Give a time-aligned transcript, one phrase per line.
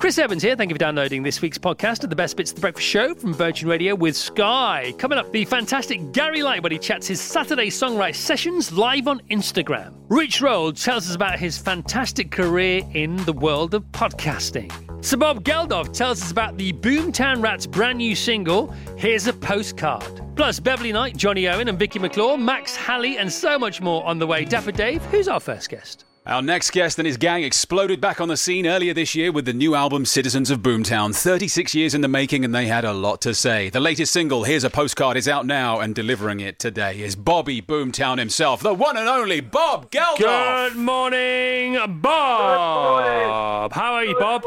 [0.00, 0.56] Chris Evans here.
[0.56, 3.14] Thank you for downloading this week's podcast of the best bits of the breakfast show
[3.14, 4.94] from Virgin Radio with Sky.
[4.96, 9.92] Coming up, the fantastic Gary Lightbody chats his Saturday songwriter sessions live on Instagram.
[10.08, 14.72] Rich Roll tells us about his fantastic career in the world of podcasting.
[15.04, 20.22] Sir Bob Geldof tells us about the Boomtown Rats brand new single, Here's a Postcard.
[20.34, 24.18] Plus, Beverly Knight, Jonny Owen, and Vicky McClure, Max Halley, and so much more on
[24.18, 24.46] the way.
[24.46, 26.06] Dapper Dave, who's our first guest?
[26.30, 29.46] Our next guest and his gang exploded back on the scene earlier this year with
[29.46, 31.12] the new album Citizens of Boomtown.
[31.12, 33.68] 36 years in the making, and they had a lot to say.
[33.68, 37.60] The latest single, Here's a Postcard, is out now, and delivering it today is Bobby
[37.60, 40.18] Boomtown himself, the one and only Bob Geldof.
[40.18, 43.72] Good morning, Bob.
[43.72, 44.44] How are you, Bob?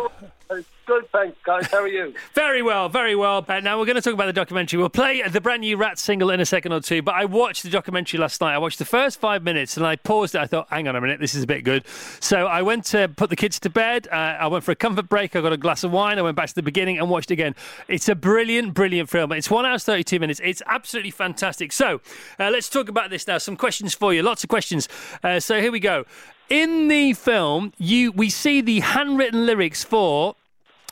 [0.85, 1.67] Good, thanks, guys.
[1.67, 2.13] How are you?
[2.33, 3.45] Very well, very well.
[3.47, 4.79] Uh, now we're going to talk about the documentary.
[4.79, 7.01] We'll play the brand new Rat single in a second or two.
[7.01, 8.53] But I watched the documentary last night.
[8.53, 10.41] I watched the first five minutes and I paused it.
[10.41, 11.85] I thought, hang on a minute, this is a bit good.
[12.19, 14.07] So I went to put the kids to bed.
[14.11, 15.35] Uh, I went for a comfort break.
[15.35, 16.19] I got a glass of wine.
[16.19, 17.55] I went back to the beginning and watched again.
[17.87, 19.31] It's a brilliant, brilliant film.
[19.31, 20.41] It's one hour thirty two minutes.
[20.43, 21.71] It's absolutely fantastic.
[21.71, 22.01] So
[22.39, 23.37] uh, let's talk about this now.
[23.37, 24.21] Some questions for you.
[24.21, 24.89] Lots of questions.
[25.23, 26.05] Uh, so here we go.
[26.49, 30.35] In the film, you we see the handwritten lyrics for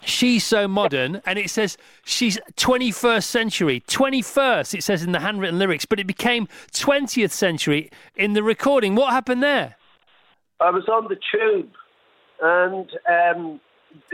[0.03, 3.83] She's so modern, and it says she's 21st century.
[3.87, 8.95] 21st, it says in the handwritten lyrics, but it became 20th century in the recording.
[8.95, 9.75] What happened there?
[10.59, 11.71] I was on the tube,
[12.41, 13.61] and um,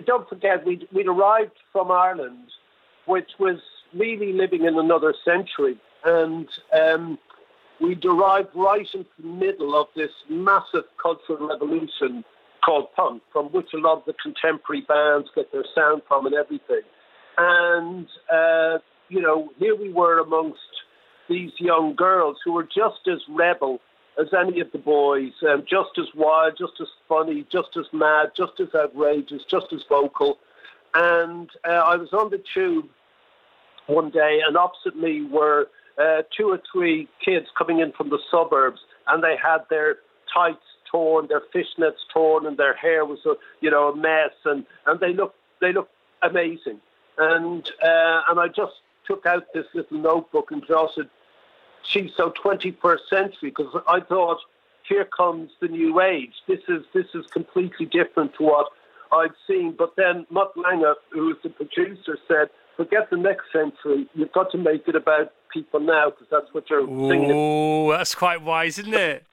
[0.06, 2.50] don't forget, we'd, we'd arrived from Ireland,
[3.06, 3.60] which was
[3.94, 5.78] really living in another century.
[6.04, 7.18] And um,
[7.80, 12.24] we arrived right into the middle of this massive cultural revolution
[12.68, 16.36] called punk, from which a lot of the contemporary bands get their sound from and
[16.36, 16.82] everything.
[17.38, 20.60] And, uh, you know, here we were amongst
[21.30, 23.80] these young girls who were just as rebel
[24.20, 28.32] as any of the boys, um, just as wild, just as funny, just as mad,
[28.36, 30.38] just as outrageous, just as vocal.
[30.94, 32.88] And uh, I was on the tube
[33.86, 38.20] one day, and opposite me were uh, two or three kids coming in from the
[38.30, 39.98] suburbs, and they had their
[40.34, 40.58] tights
[40.90, 45.00] torn, their fishnets torn, and their hair was a you know a mess, and and
[45.00, 45.90] they look they look
[46.22, 46.80] amazing,
[47.18, 48.74] and uh, and I just
[49.06, 51.10] took out this little notebook and jotted,
[51.84, 54.40] "She's so 21st century," because I thought,
[54.88, 56.34] here comes the new age.
[56.48, 58.68] This is this is completely different to what
[59.12, 59.76] I'd seen.
[59.78, 64.08] But then Mutt Lange, who was the producer, said, "Forget the next century.
[64.14, 68.16] You've got to make it about people now because that's what you're singing." Oh, that's
[68.16, 69.26] quite wise, isn't it?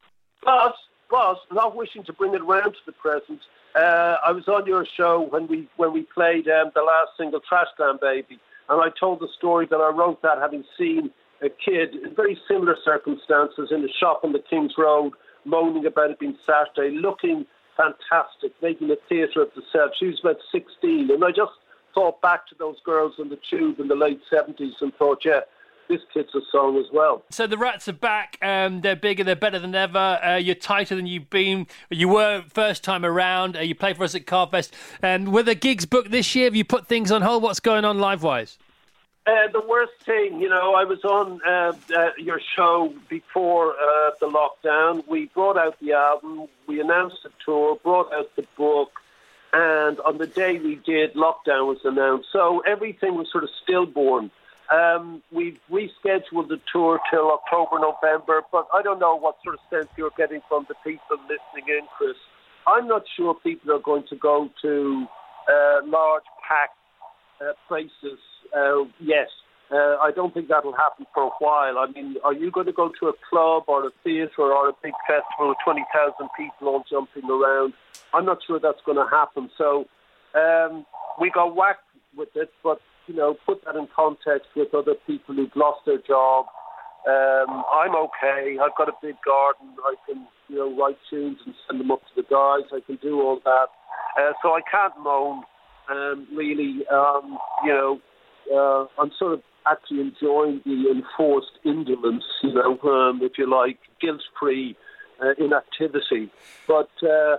[0.42, 0.75] But
[1.10, 3.41] but not wishing to bring it around to the present,
[3.75, 7.41] uh, I was on your show when we when we played um, the last single,
[7.41, 8.38] Trash Glam Baby,
[8.69, 11.10] and I told the story that I wrote that having seen
[11.42, 15.12] a kid in very similar circumstances in a shop on the King's Road,
[15.44, 19.92] moaning about it being Saturday, looking fantastic, making a theatre of herself.
[19.98, 21.53] She was about 16, and I just
[21.94, 25.41] thought back to those girls on the tube in the late 70s and thought, yeah,
[25.89, 27.22] this kid's a song as well.
[27.31, 28.39] So the Rats are back.
[28.43, 29.25] Um, they're bigger.
[29.25, 29.99] They're better than ever.
[30.22, 31.67] Uh, you're tighter than you've been.
[31.91, 33.56] You were first time around.
[33.56, 34.71] Uh, you played for us at Carfest.
[35.03, 36.47] And um, were the gigs booked this year?
[36.47, 37.43] Have you put things on hold?
[37.43, 38.59] What's going on live wise?
[39.27, 44.11] Uh, the worst thing, you know, I was on uh, uh, your show before uh,
[44.21, 45.03] the lockdown.
[45.09, 49.01] We brought out the album, we announced the tour, brought out the book,
[49.55, 52.28] and on the day we did, lockdown was announced.
[52.33, 54.31] So everything was sort of stillborn.
[54.73, 59.61] Um, we've rescheduled the tour till October, November, but I don't know what sort of
[59.71, 62.17] sense you're getting from the people listening in, Chris.
[62.67, 65.07] I'm not sure people are going to go to
[65.49, 66.78] uh, large packed
[67.41, 68.19] uh, places
[68.57, 69.28] uh, yet.
[69.71, 71.78] Uh, I don't think that'll happen for a while.
[71.78, 74.72] I mean, are you going to go to a club or a theatre or a
[74.83, 77.75] big festival with 20,000 people all jumping around?
[78.13, 79.51] I'm not sure that's going to happen.
[79.59, 79.87] So
[80.34, 80.87] um,
[81.21, 81.84] we got whacked
[82.17, 85.98] with it, but you know, put that in context with other people who've lost their
[85.98, 86.47] job.
[87.06, 88.56] Um, I'm okay.
[88.62, 89.77] I've got a big garden.
[89.84, 92.65] I can, you know, write tunes and send them up to the guys.
[92.72, 93.66] I can do all that.
[94.18, 95.42] Uh, so I can't moan,
[95.91, 96.86] um, really.
[96.91, 98.01] Um, you know,
[98.51, 103.78] uh, I'm sort of actually enjoying the enforced indolence, you know, um, if you like,
[104.00, 104.77] guilt-free
[105.22, 106.30] uh, inactivity.
[106.66, 107.36] But uh,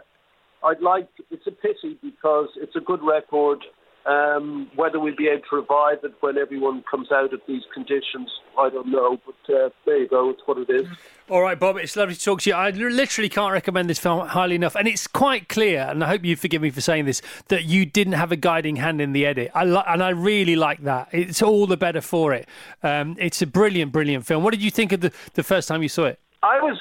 [0.63, 1.07] I'd like.
[1.31, 3.63] It's a pity because it's a good record.
[4.05, 8.29] Um, whether we'll be able to revive it when everyone comes out of these conditions,
[8.57, 9.19] I don't know.
[9.25, 10.29] But uh, there you go.
[10.29, 10.87] It's what it is.
[11.27, 12.55] All right, Bob, it's lovely to talk to you.
[12.55, 14.75] I literally can't recommend this film highly enough.
[14.75, 17.83] And it's quite clear, and I hope you forgive me for saying this, that you
[17.83, 19.49] didn't have a guiding hand in the edit.
[19.55, 21.09] I li- and I really like that.
[21.11, 22.47] It's all the better for it.
[22.83, 24.43] Um, it's a brilliant, brilliant film.
[24.43, 26.19] What did you think of the, the first time you saw it?
[26.43, 26.77] I was.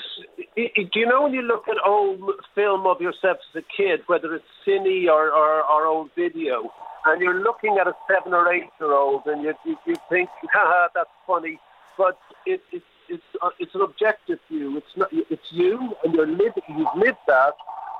[0.56, 2.20] Do you know when you look at old
[2.54, 6.70] film of yourself as a kid, whether it's cine or, or, or old video,
[7.06, 10.28] and you're looking at a seven or eight year old, and you, you, you think,
[10.52, 11.58] haha, that's funny,
[11.98, 14.76] but it, it, it's uh, it's an objective view.
[14.76, 15.08] It's not.
[15.12, 16.62] It's you, and you're living.
[16.68, 17.54] You've lived that,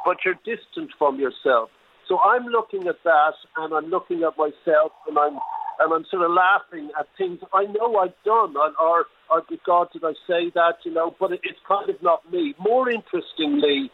[0.04, 1.70] but you're distant from yourself.
[2.08, 5.38] So I'm looking at that, and I'm looking at myself, and I'm
[5.81, 9.88] and I'm sort of laughing at things I know I've done, or or, or God,
[9.93, 10.79] did I say that?
[10.85, 12.55] You know, but it, it's kind of not me.
[12.59, 13.91] More interestingly,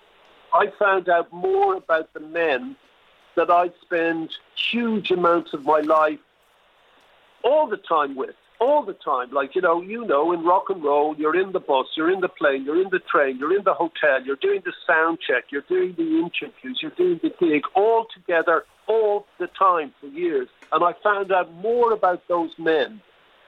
[0.52, 2.76] I found out more about the men
[3.36, 6.18] that I spend huge amounts of my life
[7.44, 9.30] all the time with all the time.
[9.32, 12.20] Like, you know, you know, in rock and roll, you're in the bus, you're in
[12.20, 15.44] the plane, you're in the train, you're in the hotel, you're doing the sound check,
[15.50, 20.48] you're doing the interviews, you're doing the gig, all together, all the time for years.
[20.72, 23.00] And I found out more about those men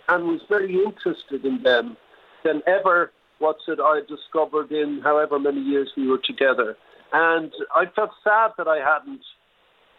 [0.08, 1.96] and was very interested in them
[2.42, 6.76] than ever what's it I discovered in however many years we were together.
[7.12, 9.22] And I felt sad that I hadn't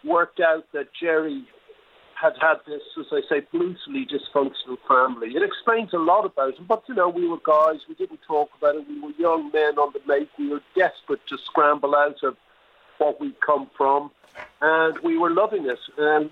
[0.04, 1.46] worked out that Jerry
[2.24, 5.36] had had this, as I say, brutally dysfunctional family.
[5.36, 8.50] It explains a lot about him, but you know, we were guys, we didn't talk
[8.58, 12.24] about it, we were young men on the make, we were desperate to scramble out
[12.24, 12.38] of
[12.98, 14.10] what we'd come from,
[14.62, 15.80] and we were loving it.
[15.98, 16.30] And,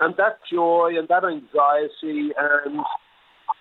[0.00, 2.80] and that joy and that anxiety, and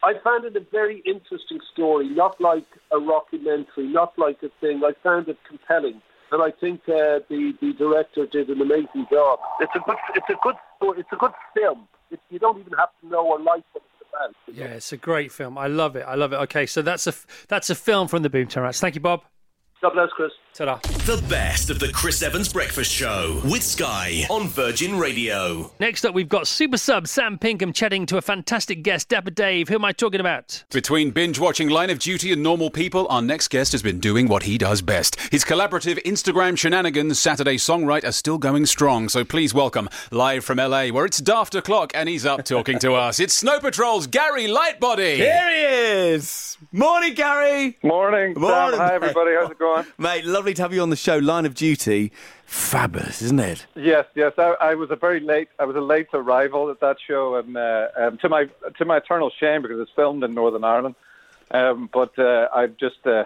[0.02, 4.84] I found it a very interesting story, not like a rockumentary, not like a thing.
[4.86, 6.02] I found it compelling
[6.34, 9.40] and I think uh, the the director did an amazing job.
[9.60, 10.56] It's a good it's a good
[10.98, 11.88] it's a good film.
[12.12, 14.36] It, you don't even have to know or like what it's about.
[14.54, 15.58] Yeah, it's a great film.
[15.58, 16.06] I love it.
[16.08, 16.38] I love it.
[16.38, 17.14] Okay, so that's a
[17.48, 18.80] that's a film from the Boomtown Rats.
[18.80, 19.24] Thank you, Bob.
[19.84, 20.32] God bless, Chris.
[20.54, 20.78] Ta-da.
[21.06, 25.74] The best of the Chris Evans Breakfast Show with Sky on Virgin Radio.
[25.78, 29.68] Next up, we've got super sub Sam Pinkham chatting to a fantastic guest, Dapper Dave.
[29.68, 30.64] Who am I talking about?
[30.72, 34.30] Between binge watching Line of Duty and Normal People, our next guest has been doing
[34.30, 35.20] what he does best.
[35.34, 39.10] His collaborative Instagram shenanigans, Saturday Songwrite, are still going strong.
[39.10, 42.94] So please welcome, live from LA, where it's daft o'clock and he's up talking to
[42.94, 43.20] us.
[43.20, 45.18] It's Snow Patrol's Gary Lightbody.
[45.18, 46.58] Here he is.
[46.76, 47.78] Morning, Gary.
[47.84, 48.34] Morning.
[48.34, 48.80] Morning.
[48.80, 49.36] Hi, everybody.
[49.36, 49.86] How's it going?
[50.00, 51.20] Mate, lovely to have you on the show.
[51.20, 52.12] Line of Duty,
[52.48, 53.68] fabulous, isn't it?
[53.76, 54.34] Yes, yes.
[54.40, 55.50] I, I was a very late.
[55.60, 58.46] I was a late arrival at that show, and uh, um, to my
[58.80, 60.96] to my eternal shame because it's filmed in Northern Ireland.
[61.52, 63.26] Um, but uh, I've just uh,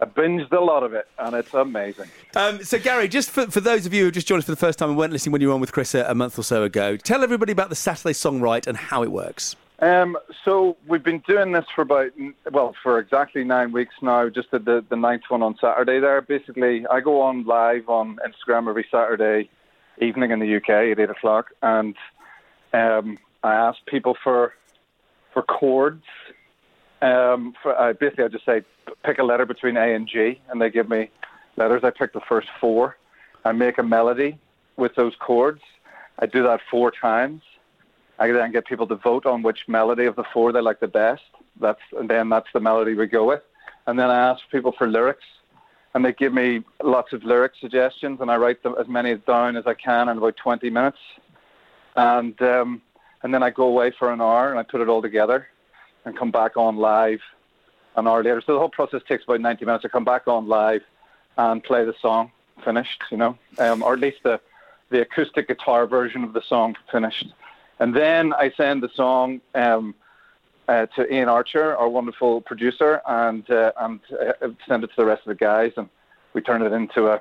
[0.00, 2.08] I binged a lot of it, and it's amazing.
[2.36, 4.56] Um, so, Gary, just for, for those of you who just joined us for the
[4.56, 6.42] first time and weren't listening when you were on with Chris a, a month or
[6.42, 9.56] so ago, tell everybody about the Saturday Songwrite and how it works.
[9.80, 12.10] Um, so we've been doing this for about
[12.50, 14.28] well for exactly nine weeks now.
[14.28, 16.00] Just did the the ninth one on Saturday.
[16.00, 19.48] There, basically, I go on live on Instagram every Saturday
[20.00, 21.94] evening in the UK at eight o'clock, and
[22.72, 24.54] um, I ask people for
[25.32, 26.04] for chords.
[27.00, 28.62] Um, for, basically, I just say
[29.04, 31.08] pick a letter between A and G, and they give me
[31.56, 31.84] letters.
[31.84, 32.96] I pick the first four.
[33.44, 34.40] I make a melody
[34.76, 35.62] with those chords.
[36.18, 37.42] I do that four times
[38.18, 40.88] I then get people to vote on which melody of the four they like the
[40.88, 41.22] best.
[41.60, 43.42] That's and then that's the melody we go with.
[43.86, 45.24] And then I ask people for lyrics,
[45.94, 49.56] and they give me lots of lyric suggestions, and I write them as many down
[49.56, 50.98] as I can in about 20 minutes.
[51.96, 52.82] And um,
[53.22, 55.48] and then I go away for an hour and I put it all together,
[56.04, 57.20] and come back on live
[57.96, 58.42] an hour later.
[58.44, 59.84] So the whole process takes about 90 minutes.
[59.84, 60.82] I come back on live
[61.36, 62.30] and play the song
[62.64, 64.40] finished, you know, um, or at least the
[64.90, 67.26] the acoustic guitar version of the song finished.
[67.80, 69.94] And then I send the song um,
[70.68, 75.06] uh, to Iain Archer, our wonderful producer, and uh, and uh, send it to the
[75.06, 75.88] rest of the guys, and
[76.34, 77.20] we turn it into a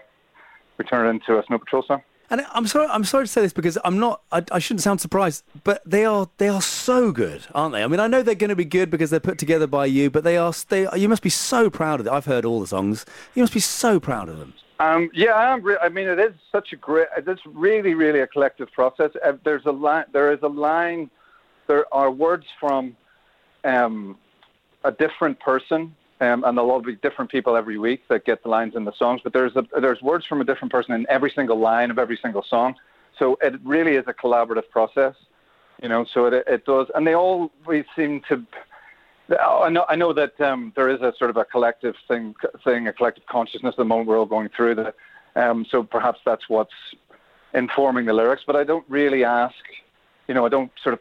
[0.77, 2.01] we turn it into a Snow Patrol song.
[2.29, 4.21] And I'm sorry, I'm sorry to say this because I'm not.
[4.33, 7.83] I, I, shouldn't sound surprised, but they are they are so good, aren't they?
[7.83, 10.09] I mean, I know they're going to be good because they're put together by you,
[10.09, 10.51] but they are.
[10.67, 12.13] They you must be so proud of them.
[12.13, 13.05] I've heard all the songs.
[13.33, 14.53] You must be so proud of them.
[14.79, 15.63] Um, yeah, I am.
[15.63, 17.07] Re- I mean, it is such a great.
[17.17, 19.12] It's really, really a collective process.
[19.24, 20.05] Uh, there's a line.
[20.13, 21.10] There is a line.
[21.67, 22.96] There are words from
[23.63, 24.17] um,
[24.84, 28.50] a different person, um, and there'll all be different people every week that get the
[28.50, 29.22] lines in the songs.
[29.24, 32.17] But there's a, there's words from a different person in every single line of every
[32.22, 32.75] single song.
[33.17, 35.15] So it really is a collaborative process.
[35.81, 38.43] You know, so it it does, and they all we seem to
[39.29, 42.88] I know, I know that um, there is a sort of a collective thing, thing,
[42.88, 44.96] a collective consciousness at the moment we're all going through that
[45.36, 46.74] Um, so perhaps that's what's
[47.53, 48.43] informing the lyrics.
[48.48, 49.55] But I don't really ask,
[50.27, 51.00] you know, I don't sort of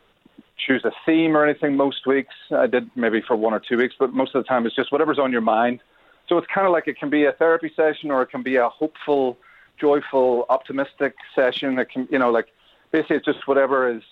[0.56, 2.34] choose a theme or anything most weeks.
[2.50, 4.90] I did maybe for one or two weeks, but most of the time it's just
[4.90, 5.80] whatever's on your mind.
[6.28, 8.56] So it's kind of like it can be a therapy session or it can be
[8.56, 9.38] a hopeful,
[9.78, 11.78] joyful, optimistic session.
[11.78, 12.48] It can, you know, like
[12.90, 14.02] basically it's just whatever is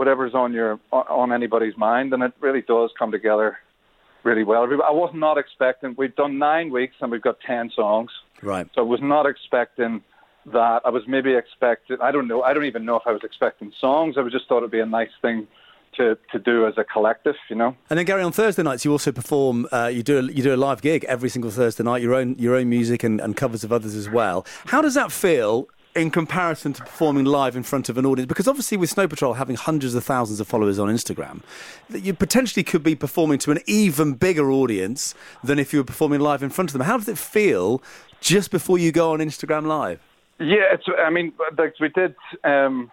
[0.00, 3.58] whatever's on your on anybody's mind, and it really does come together
[4.24, 4.62] really well.
[4.62, 5.94] I was not expecting.
[5.98, 8.10] We've done nine weeks and we've got ten songs.
[8.40, 8.66] Right.
[8.74, 10.02] So I was not expecting
[10.46, 10.80] that.
[10.86, 11.98] I was maybe expecting.
[12.00, 12.42] I don't know.
[12.42, 14.16] I don't even know if I was expecting songs.
[14.16, 15.46] I just thought it'd be a nice thing
[15.98, 17.76] to, to do as a collective, you know.
[17.90, 19.68] And then Gary, on Thursday nights, you also perform.
[19.70, 22.00] Uh, you do a, you do a live gig every single Thursday night.
[22.00, 24.46] Your own your own music and, and covers of others as well.
[24.64, 25.68] How does that feel?
[25.96, 29.34] In comparison to performing live in front of an audience, because obviously with Snow Patrol
[29.34, 31.42] having hundreds of thousands of followers on Instagram,
[31.88, 35.84] that you potentially could be performing to an even bigger audience than if you were
[35.84, 36.82] performing live in front of them.
[36.82, 37.82] How does it feel
[38.20, 40.00] just before you go on Instagram Live?
[40.38, 40.84] Yeah, it's.
[41.04, 42.14] I mean, like we did.
[42.44, 42.92] Um,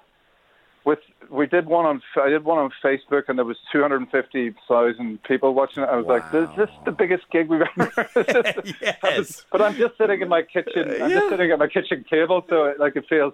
[0.88, 5.54] with we did one on I did one on Facebook and there was 250,000 people
[5.54, 5.90] watching it.
[5.90, 6.14] I was wow.
[6.14, 8.10] like, "Is this the biggest gig we've ever?"
[8.82, 9.46] yes.
[9.52, 10.90] But I'm just sitting in my kitchen.
[10.90, 11.20] I'm yeah.
[11.20, 13.34] just sitting at my kitchen table, so it, like it feels.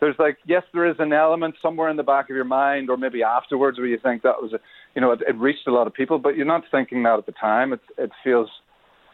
[0.00, 2.96] There's like yes, there is an element somewhere in the back of your mind, or
[2.96, 4.60] maybe afterwards, where you think that was a,
[4.94, 7.26] you know, it, it reached a lot of people, but you're not thinking that at
[7.26, 7.74] the time.
[7.74, 8.48] It it feels,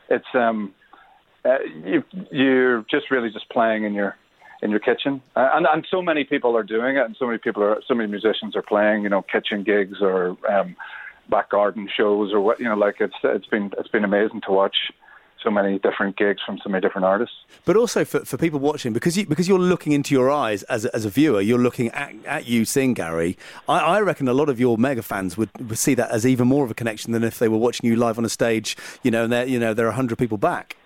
[0.09, 0.75] it's um,
[1.45, 4.17] uh, you you're just really just playing in your
[4.63, 5.23] in your kitchen.
[5.37, 7.95] Uh, and and so many people are doing it, and so many people are so
[7.95, 10.77] many musicians are playing, you know, kitchen gigs or um,
[11.29, 14.53] back garden shows or what you know, like it's it's been it's been amazing to
[14.53, 14.77] watch
[15.43, 17.35] so many different gigs from so many different artists.
[17.65, 20.85] But also for, for people watching, because you because you're looking into your eyes as
[20.85, 23.37] a, as a viewer, you're looking at, at you sing, Gary.
[23.69, 26.49] I, I reckon a lot of your mega fans would, would see that as even
[26.49, 28.77] more of a connection than if they were watching you live on a stage.
[29.03, 30.77] You know, and there you know there are hundred people back.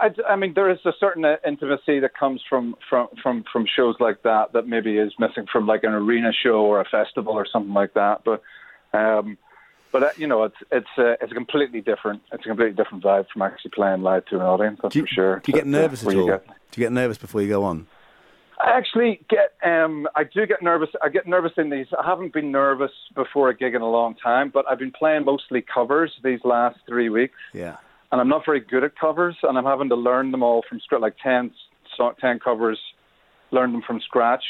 [0.00, 3.96] I, I, mean, there is a certain intimacy that comes from, from from from shows
[4.00, 7.46] like that that maybe is missing from like an arena show or a festival or
[7.50, 8.22] something like that.
[8.24, 8.42] But,
[8.92, 9.38] um,
[9.92, 13.04] but uh, you know, it's it's uh, it's a completely different it's a completely different
[13.04, 14.78] vibe from actually playing live to an audience.
[14.82, 15.38] That's you, for sure.
[15.40, 16.26] Do you get nervous at all?
[16.26, 17.86] Get, do you get nervous before you go on?
[18.58, 20.88] I actually get um, I do get nervous.
[21.02, 21.86] I get nervous in these.
[21.98, 25.24] I haven't been nervous before a gig in a long time, but I've been playing
[25.24, 27.38] mostly covers these last three weeks.
[27.52, 27.76] Yeah
[28.12, 30.80] and I'm not very good at covers, and I'm having to learn them all from
[30.80, 31.50] scratch, like 10,
[32.20, 32.78] 10 covers,
[33.50, 34.44] learn them from scratch,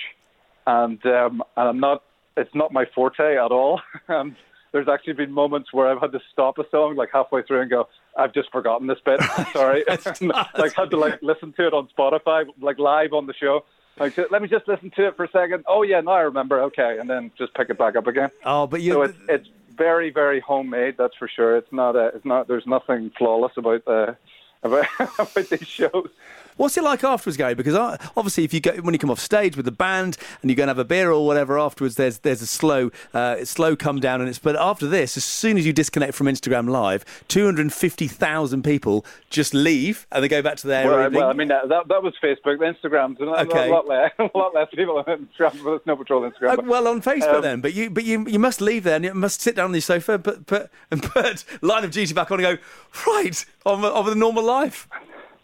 [0.67, 2.03] and um, and I'm not.
[2.37, 3.81] It's not my forte at all.
[4.09, 4.37] and
[4.73, 7.71] there's actually been moments where I've had to stop a song like halfway through and
[7.71, 9.23] go, I've just forgotten this bit.
[9.53, 9.85] Sorry,
[10.59, 13.65] like had to like listen to it on Spotify, like live on the show.
[13.99, 15.65] Like, let me just listen to it for a second.
[15.67, 16.61] Oh yeah, now I remember.
[16.65, 18.29] Okay, and then just pick it back up again.
[18.45, 18.93] Oh, but you.
[18.93, 20.97] So it's, it's very, very homemade.
[20.99, 21.57] That's for sure.
[21.57, 21.97] It's not.
[21.97, 22.49] A, it's not.
[22.49, 24.17] There's nothing flawless about the
[24.63, 24.87] about,
[25.19, 26.09] about these shows.
[26.57, 27.55] What's it like afterwards, Gary?
[27.55, 27.75] Because
[28.17, 30.63] obviously, if you go when you come off stage with the band and you go
[30.63, 34.21] and have a beer or whatever afterwards, there's there's a slow uh, slow come down,
[34.21, 34.39] and it's.
[34.39, 38.63] But after this, as soon as you disconnect from Instagram Live, two hundred fifty thousand
[38.63, 40.87] people just leave and they go back to their.
[40.87, 42.59] Well, well I mean that, that, that was Facebook.
[42.59, 43.69] Instagram's okay.
[43.69, 46.59] a lot less a lot less people on Instagram, but Snow Patrol Instagram.
[46.59, 49.05] Uh, well, on Facebook um, then, but you but you you must leave there and
[49.05, 52.31] you must sit down on your sofa, but put and put line of duty back
[52.31, 52.63] on and go
[53.07, 54.89] right on on the normal life.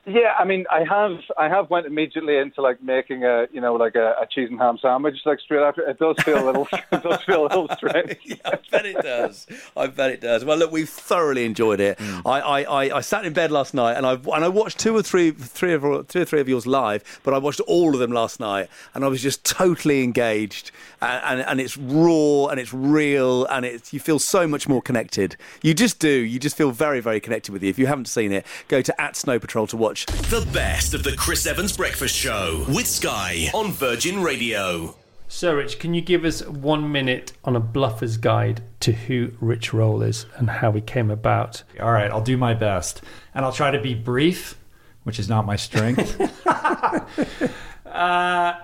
[0.05, 3.75] Yeah, I mean, I have I have went immediately into like making a you know
[3.75, 5.89] like a, a cheese and ham sandwich like straight after.
[5.89, 8.19] It does feel a little it does feel a little strange.
[8.25, 9.47] yeah, I bet it does.
[9.77, 10.45] I bet it does.
[10.45, 11.99] Well, look, we've thoroughly enjoyed it.
[11.99, 12.23] Mm.
[12.27, 14.97] I, I, I, I, sat in bed last night and I and I watched two
[14.97, 18.01] or three three of two or three of yours live, but I watched all of
[18.01, 20.73] them last night and I was just totally engaged.
[21.01, 24.83] And, and, and it's raw and it's real and it's you feel so much more
[24.83, 25.37] connected.
[25.63, 26.11] You just do.
[26.11, 27.71] You just feel very very connected with you.
[27.71, 30.07] If you haven't seen it, go to at Snow Patrol to watch watch.
[30.07, 34.97] The best of the Chris Evans Breakfast Show with Sky on Virgin Radio.
[35.29, 39.75] So, Rich, can you give us one minute on a bluffer's guide to who Rich
[39.75, 41.63] Roll is and how he came about?
[41.79, 43.03] All right, I'll do my best.
[43.35, 44.59] And I'll try to be brief,
[45.05, 46.19] which is not my strength.
[47.87, 48.55] uh,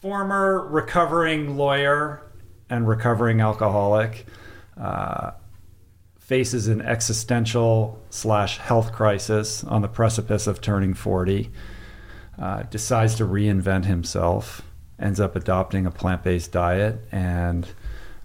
[0.00, 2.22] former recovering lawyer
[2.70, 4.26] and recovering alcoholic.
[4.76, 5.30] Uh,
[6.26, 11.48] faces an existential slash health crisis on the precipice of turning 40,
[12.36, 14.62] uh, decides to reinvent himself,
[14.98, 17.68] ends up adopting a plant based diet, and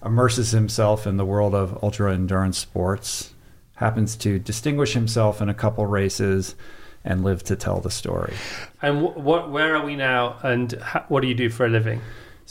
[0.04, 3.36] immerses himself in the world of ultra endurance sports,
[3.76, 6.56] happens to distinguish himself in a couple races.
[7.04, 8.36] And live to tell the story.
[8.80, 9.50] And what?
[9.50, 10.38] Where are we now?
[10.44, 10.74] And
[11.08, 12.00] what do you do for a living?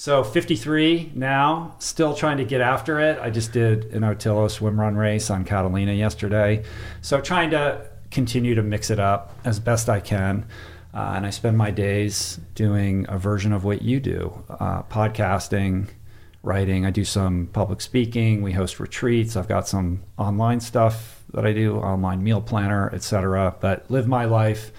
[0.00, 3.18] So 53 now, still trying to get after it.
[3.20, 6.64] I just did an Otillo swim run race on Catalina yesterday.
[7.02, 10.46] So trying to continue to mix it up as best I can.
[10.94, 15.88] Uh, and I spend my days doing a version of what you do uh, podcasting,
[16.42, 16.86] writing.
[16.86, 18.40] I do some public speaking.
[18.40, 19.36] We host retreats.
[19.36, 23.54] I've got some online stuff that I do, online meal planner, etc.
[23.60, 24.72] But live my life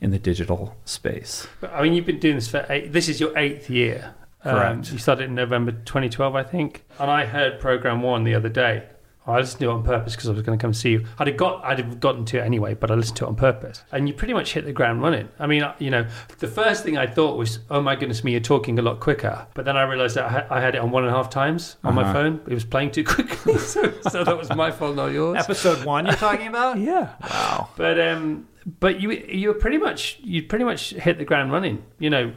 [0.00, 1.48] in the digital space.
[1.68, 4.14] I mean, you've been doing this for eight, this is your eighth year.
[4.48, 6.84] Um, you started in November 2012, I think.
[6.98, 8.84] And I heard Program One the other day.
[9.26, 11.04] I listened to it on purpose because I was going to come see you.
[11.18, 13.36] I'd have got, I'd have gotten to it anyway, but I listened to it on
[13.36, 13.82] purpose.
[13.92, 15.28] And you pretty much hit the ground running.
[15.38, 16.06] I mean, you know,
[16.38, 19.46] the first thing I thought was, "Oh my goodness me, you're talking a lot quicker."
[19.52, 21.94] But then I realised that I had, it on one and a half times on
[21.94, 22.12] my Uh-huh.
[22.14, 22.40] phone.
[22.48, 25.36] It was playing too quickly, so, so that was my fault, not yours.
[25.38, 26.78] Episode one, you're talking about?
[26.88, 27.12] Yeah.
[27.30, 27.68] Wow.
[27.76, 28.48] But um,
[28.80, 31.82] but you you were pretty much you pretty much hit the ground running.
[31.98, 32.32] You know,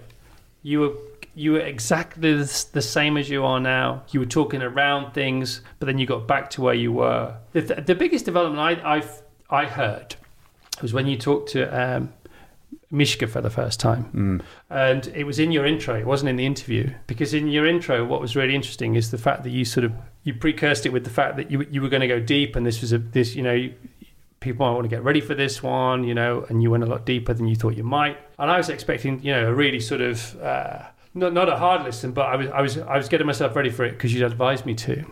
[0.62, 0.92] you were
[1.34, 4.04] you were exactly the same as you are now.
[4.12, 7.36] You were talking around things, but then you got back to where you were.
[7.54, 10.16] The, the biggest development I I've, I heard
[10.82, 12.14] was when you talked to um,
[12.90, 15.96] Mishka for the first time, and it was in your intro.
[15.98, 19.18] It wasn't in the interview because in your intro, what was really interesting is the
[19.18, 21.90] fact that you sort of you precursed it with the fact that you you were
[21.90, 23.54] going to go deep, and this was a this you know.
[23.54, 23.74] You,
[24.42, 26.88] People might want to get ready for this one, you know, and you went a
[26.88, 28.18] lot deeper than you thought you might.
[28.40, 30.82] And I was expecting, you know, a really sort of uh,
[31.14, 33.70] not not a hard listen, but I was I was I was getting myself ready
[33.70, 35.06] for it because you'd advised me to.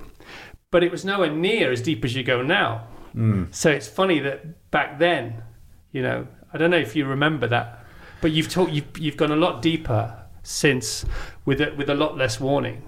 [0.71, 2.87] But it was nowhere near as deep as you go now.
[3.13, 3.45] Hmm.
[3.51, 5.43] So it's funny that back then,
[5.91, 7.83] you know, I don't know if you remember that,
[8.21, 11.05] but you've talked, you've you've gone a lot deeper since
[11.45, 12.83] with a, with a lot less warning.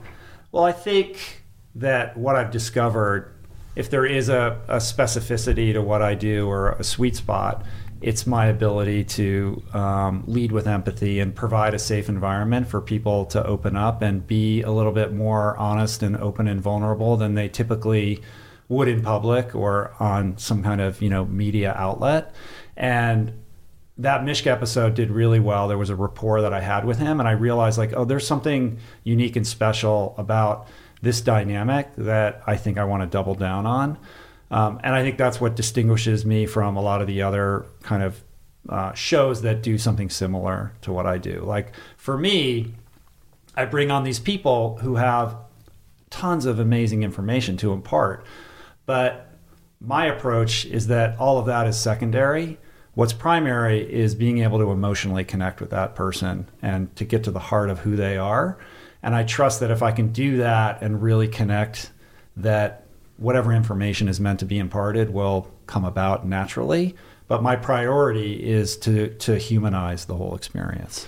[0.52, 1.44] Well, I think
[1.76, 3.34] that what I've discovered,
[3.76, 7.66] if there is a, a specificity to what I do or a sweet spot,
[8.02, 13.26] it's my ability to um, lead with empathy and provide a safe environment for people
[13.28, 17.36] to open up and be a little bit more honest and open and vulnerable than
[17.36, 18.22] they typically
[18.70, 22.34] would in public or on some kind of you know media outlet.
[22.76, 23.34] And
[23.98, 25.68] that Mishka episode did really well.
[25.68, 28.26] There was a rapport that I had with him, and I realized like, oh, there's
[28.26, 30.68] something unique and special about
[31.04, 33.98] this dynamic that I think I want to double down on.
[34.52, 38.04] Um, and I think that's what distinguishes me from a lot of the other kind
[38.04, 38.22] of
[38.70, 41.42] uh, shows that do something similar to what I do.
[41.42, 42.74] Like for me,
[43.56, 45.36] I bring on these people who have
[46.10, 48.26] tons of amazing information to impart.
[48.86, 49.30] But
[49.80, 52.60] my approach is that all of that is secondary.
[52.94, 57.32] What's primary is being able to emotionally connect with that person and to get to
[57.32, 58.60] the heart of who they are.
[59.02, 61.92] And I trust that if I can do that and really connect,
[62.36, 62.81] that
[63.22, 66.96] whatever information is meant to be imparted will come about naturally.
[67.28, 71.08] But my priority is to, to humanize the whole experience.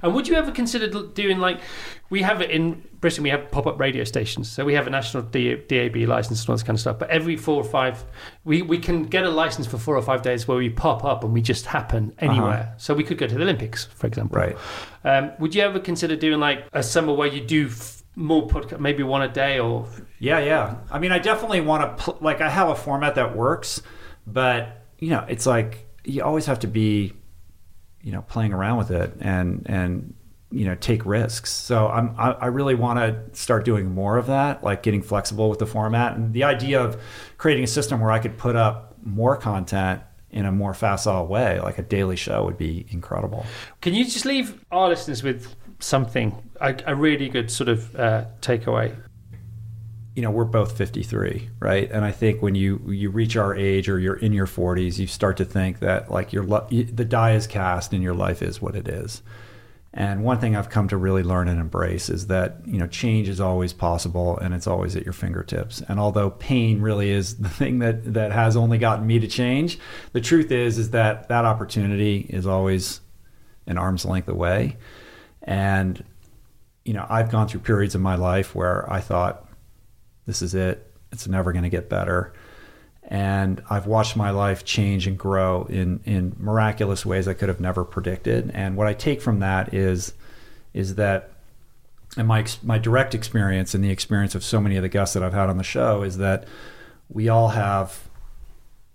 [0.00, 1.60] And would you ever consider doing like
[2.08, 3.24] we have it in Britain?
[3.24, 6.62] We have pop-up radio stations, so we have a national DAB license and all this
[6.62, 7.00] kind of stuff.
[7.00, 8.04] But every four or five,
[8.44, 11.24] we we can get a license for four or five days where we pop up
[11.24, 12.74] and we just happen anywhere.
[12.76, 14.38] So we could go to the Olympics, for example.
[14.38, 14.56] Right.
[15.04, 18.80] Um, would you ever consider doing like a summer where you do f- more podcast,
[18.80, 19.86] maybe one a day, or
[20.18, 20.76] Yeah, yeah.
[20.90, 23.80] I mean, I definitely want to pl- like I have a format that works,
[24.26, 27.12] but you know, it's like you always have to be,
[28.02, 30.14] you know, playing around with it and and
[30.50, 31.52] you know take risks.
[31.52, 35.48] So I'm I, I really want to start doing more of that, like getting flexible
[35.48, 37.00] with the format and the idea of
[37.36, 41.58] creating a system where I could put up more content in a more facile way,
[41.60, 43.46] like a daily show, would be incredible.
[43.80, 48.24] can you just leave our listeners with something, a, a really good sort of uh,
[48.40, 48.96] takeaway?
[50.18, 51.88] you know we're both 53 right?
[51.92, 55.06] And i think when you you reach our age or you're in your 40s you
[55.06, 58.74] start to think that like your the die is cast and your life is what
[58.74, 59.22] it is.
[59.94, 63.28] And one thing i've come to really learn and embrace is that you know change
[63.28, 65.82] is always possible and it's always at your fingertips.
[65.88, 69.78] And although pain really is the thing that that has only gotten me to change
[70.14, 73.02] the truth is is that that opportunity is always
[73.68, 74.78] an arm's length away
[75.48, 76.04] and
[76.84, 79.48] you know i've gone through periods in my life where i thought
[80.28, 80.92] this is it.
[81.10, 82.34] It's never going to get better.
[83.02, 87.60] And I've watched my life change and grow in, in miraculous ways I could have
[87.60, 88.50] never predicted.
[88.52, 90.12] And what I take from that is,
[90.74, 91.30] is that,
[92.18, 95.22] and my, my direct experience and the experience of so many of the guests that
[95.22, 96.46] I've had on the show is that
[97.08, 98.06] we all have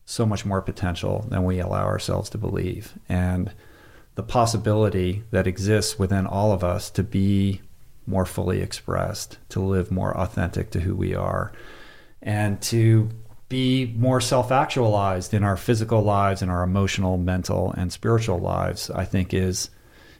[0.06, 2.94] so much more potential than we allow ourselves to believe.
[3.10, 3.52] And
[4.16, 7.62] the possibility that exists within all of us to be
[8.06, 11.52] more fully expressed, to live more authentic to who we are,
[12.22, 13.10] and to
[13.50, 18.90] be more self actualized in our physical lives, in our emotional, mental, and spiritual lives,
[18.90, 19.70] I think is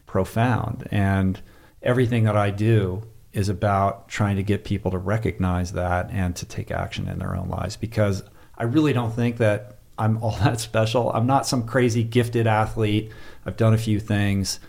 [0.06, 0.86] profound.
[0.90, 1.40] And
[1.82, 3.02] everything that I do
[3.32, 7.34] is about trying to get people to recognize that and to take action in their
[7.34, 8.22] own lives because
[8.56, 11.10] I really don't think that I'm all that special.
[11.12, 13.12] I'm not some crazy gifted athlete.
[13.46, 14.60] I've done a few things.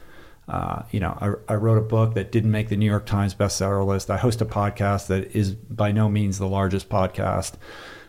[0.48, 3.34] Uh, you know, I, I, wrote a book that didn't make the New York Times
[3.34, 4.12] bestseller list.
[4.12, 7.54] I host a podcast that is by no means the largest podcast.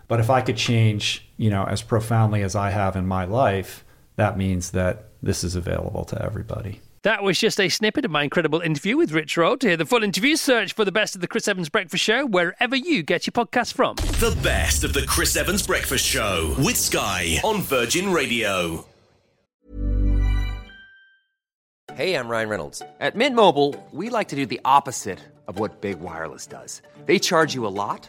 [0.07, 3.87] But if I could change, you know, as profoundly as I have in my life,
[4.17, 6.83] that means that this is available to everybody.
[7.07, 9.57] That was just a snippet of my incredible interview with Rich Roll.
[9.59, 12.27] To hear the full interview, search for the best of the Chris Evans Breakfast Show
[12.27, 13.95] wherever you get your podcast from.
[14.19, 18.85] The best of the Chris Evans Breakfast Show with Sky on Virgin Radio.
[21.95, 22.83] Hey, I'm Ryan Reynolds.
[22.99, 26.83] At Mint Mobile, we like to do the opposite of what Big Wireless does.
[27.05, 28.09] They charge you a lot,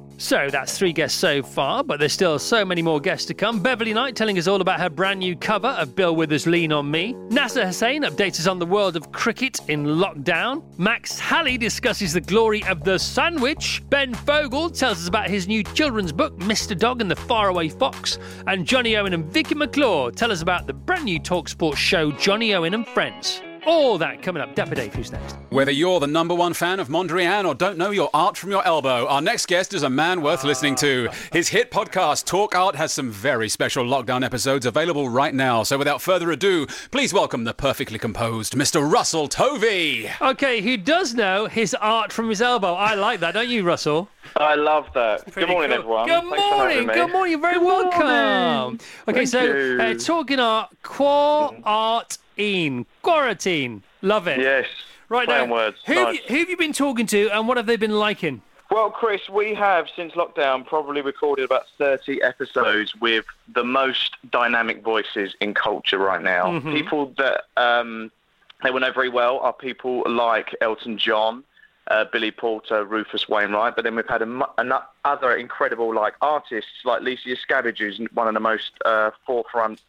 [0.21, 3.59] So that's three guests so far, but there's still so many more guests to come.
[3.59, 6.91] Beverly Knight telling us all about her brand new cover of Bill Withers' Lean on
[6.91, 7.13] Me.
[7.31, 10.63] Nasser Hussain updates us on the world of cricket in lockdown.
[10.77, 13.81] Max Halley discusses the glory of the sandwich.
[13.89, 16.77] Ben Fogle tells us about his new children's book, Mr.
[16.77, 18.19] Dog and the Faraway Fox.
[18.45, 22.53] And Jonny Owen and Vicky McClure tell us about the brand new Talksport show, Jonny
[22.53, 23.41] Owen and Friends.
[23.67, 24.55] All that coming up.
[24.55, 25.35] Dapper Dave, who's next?
[25.51, 28.65] Whether you're the number one fan of Mondrian or don't know your art from your
[28.65, 31.09] elbow, our next guest is a man worth listening to.
[31.31, 35.61] His hit podcast, Talk Art, has some very special lockdown episodes available right now.
[35.61, 38.89] So without further ado, please welcome the perfectly composed Mr.
[38.91, 40.09] Russell Tovey.
[40.21, 42.73] Okay, who does know his art from his elbow?
[42.73, 44.09] I like that, don't you, Russell?
[44.37, 45.31] I love that.
[45.35, 45.99] Good morning, cool.
[45.99, 46.07] everyone.
[46.07, 46.87] Good Thanks for morning.
[46.87, 47.31] Good morning.
[47.31, 48.07] You're very Good welcome.
[48.07, 48.79] morning.
[49.07, 53.83] Okay, Thank so uh, talking art, quar art in quarantine.
[54.01, 54.39] Love it.
[54.39, 54.67] Yes.
[55.09, 55.77] Right now, words.
[55.87, 58.41] Who, have you, who have you been talking to, and what have they been liking?
[58.69, 64.81] Well, Chris, we have since lockdown probably recorded about 30 episodes with the most dynamic
[64.81, 66.45] voices in culture right now.
[66.45, 66.73] Mhm.
[66.73, 68.09] People that um,
[68.63, 71.43] they will know very well are people like Elton John,
[71.87, 73.75] uh, Billy Porter, Rufus Wainwright.
[73.75, 78.29] But then we've had a, ano- other incredible like artists like Lisa Yuskavage, who's one
[78.29, 79.81] of the most uh, forefront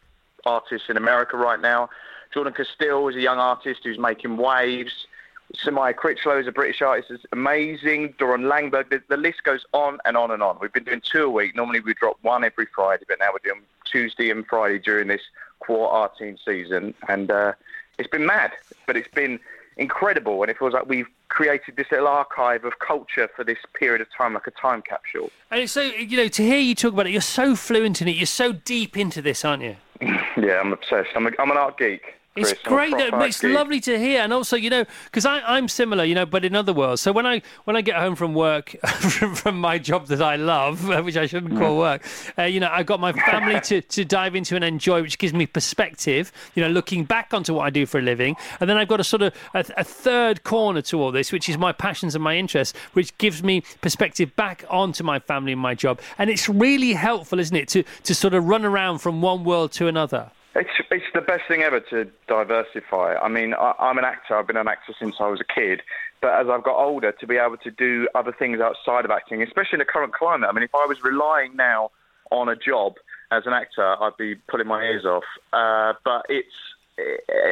[0.45, 1.89] artists in America right now.
[2.33, 5.07] Jordan Casteel is a young artist who's making waves.
[5.55, 8.13] Somaya Critchlow is a British artist, is amazing.
[8.13, 10.57] Doron Langberg, the, the list goes on and on and on.
[10.59, 11.55] We've been doing two a week.
[11.55, 15.21] Normally we drop one every Friday, but now we're doing Tuesday and Friday during this
[15.59, 16.95] Quar Artine season.
[17.07, 17.53] And uh,
[17.99, 18.53] it's been mad,
[18.87, 19.39] but it's been
[19.77, 20.41] incredible.
[20.41, 24.07] And it feels like we've created this little archive of culture for this period of
[24.15, 25.29] time, like a time capsule.
[25.51, 28.07] And it's so you know to hear you talk about it, you're so fluent in
[28.07, 28.15] it.
[28.15, 29.75] You're so deep into this, aren't you?
[30.35, 31.11] Yeah, I'm obsessed.
[31.15, 32.15] I'm, a, I'm an art geek.
[32.35, 32.91] It's great.
[32.91, 36.43] That, it's lovely to hear, and also you know because I'm similar, you know, but
[36.43, 37.01] in other worlds.
[37.01, 40.35] So when I when I get home from work from, from my job that I
[40.35, 42.03] love, which I shouldn't call work,
[42.39, 45.33] uh, you know, I've got my family to, to dive into and enjoy, which gives
[45.33, 46.31] me perspective.
[46.55, 48.99] You know, looking back onto what I do for a living, and then I've got
[48.99, 52.23] a sort of a, a third corner to all this, which is my passions and
[52.23, 56.49] my interests, which gives me perspective back onto my family and my job, and it's
[56.49, 60.31] really helpful, isn't it, to to sort of run around from one world to another.
[60.55, 63.15] It's it's the best thing ever to diversify.
[63.15, 64.37] I mean, I, I'm an actor.
[64.37, 65.81] I've been an actor since I was a kid.
[66.21, 69.41] But as I've got older, to be able to do other things outside of acting,
[69.41, 70.49] especially in the current climate.
[70.49, 71.89] I mean, if I was relying now
[72.31, 72.93] on a job
[73.31, 75.23] as an actor, I'd be pulling my ears off.
[75.51, 76.47] Uh, but it's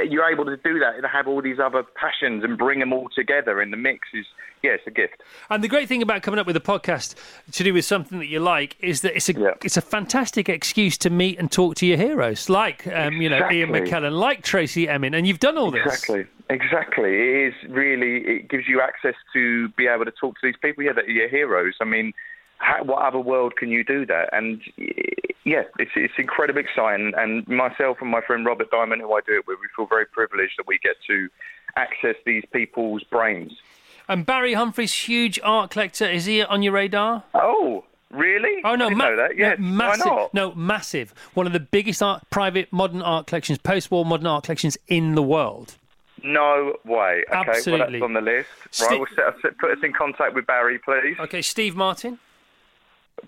[0.09, 3.09] you're able to do that and have all these other passions and bring them all
[3.15, 4.07] together in the mix.
[4.13, 4.25] Is
[4.63, 5.23] yeah, it's a gift.
[5.49, 7.15] And the great thing about coming up with a podcast
[7.51, 10.97] to do with something that you like is that it's a it's a fantastic excuse
[10.99, 14.09] to meet and talk to your heroes, like um, you know Ian Exactly.
[14.09, 15.85] McKellen, like Tracey Emin, and you've done all this.
[15.85, 16.25] Exactly.
[16.49, 17.15] Exactly.
[17.15, 20.83] It is really, it gives you access to be able to talk to these people,
[20.83, 21.75] yeah, that are your heroes.
[21.79, 22.11] I mean,
[22.61, 24.29] how, what other world can you do that?
[24.31, 24.61] And
[25.43, 27.11] yeah, it's, it's incredibly exciting.
[27.17, 30.05] And myself and my friend Robert Diamond, who I do it with, we feel very
[30.05, 31.27] privileged that we get to
[31.75, 33.53] access these people's brains.
[34.07, 37.23] And Barry Humphries, huge art collector, is he on your radar?
[37.33, 38.61] Oh, really?
[38.63, 39.37] Oh no, ma- know that.
[39.37, 39.57] Yes.
[39.59, 40.33] no, massive.
[40.33, 41.13] No, massive.
[41.33, 45.23] One of the biggest art, private modern art collections, post-war modern art collections in the
[45.23, 45.75] world.
[46.23, 47.23] No way.
[47.27, 47.99] Okay, well, Absolutely.
[47.99, 48.49] that's on the list.
[48.81, 51.15] Right, we'll set, set, put us in contact with Barry, please.
[51.19, 52.19] Okay, Steve Martin.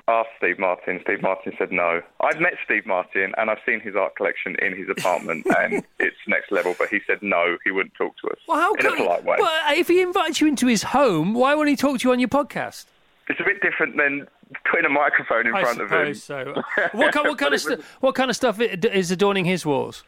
[0.07, 0.99] Ask Steve Martin.
[1.03, 2.01] Steve Martin said no.
[2.19, 6.17] I've met Steve Martin and I've seen his art collection in his apartment and it's
[6.27, 8.93] next level, but he said no, he wouldn't talk to us Well, how in come?
[8.93, 9.37] a polite way.
[9.39, 12.19] Well, if he invites you into his home, why won't he talk to you on
[12.19, 12.85] your podcast?
[13.29, 14.27] It's a bit different than
[14.69, 16.13] putting a microphone in I front of him.
[16.13, 16.53] suppose so.
[16.91, 20.03] What kind, what kind of stu- was- what kind of stuff is adorning his walls?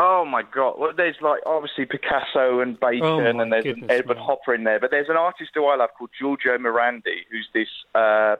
[0.00, 0.74] Oh my God!
[0.78, 4.22] Well, there's like obviously Picasso and Bacon, Oh, and there's goodness Edward me.
[4.22, 4.78] Hopper in there.
[4.78, 8.36] But there's an artist who I love called Giorgio Morandi, who's this uh,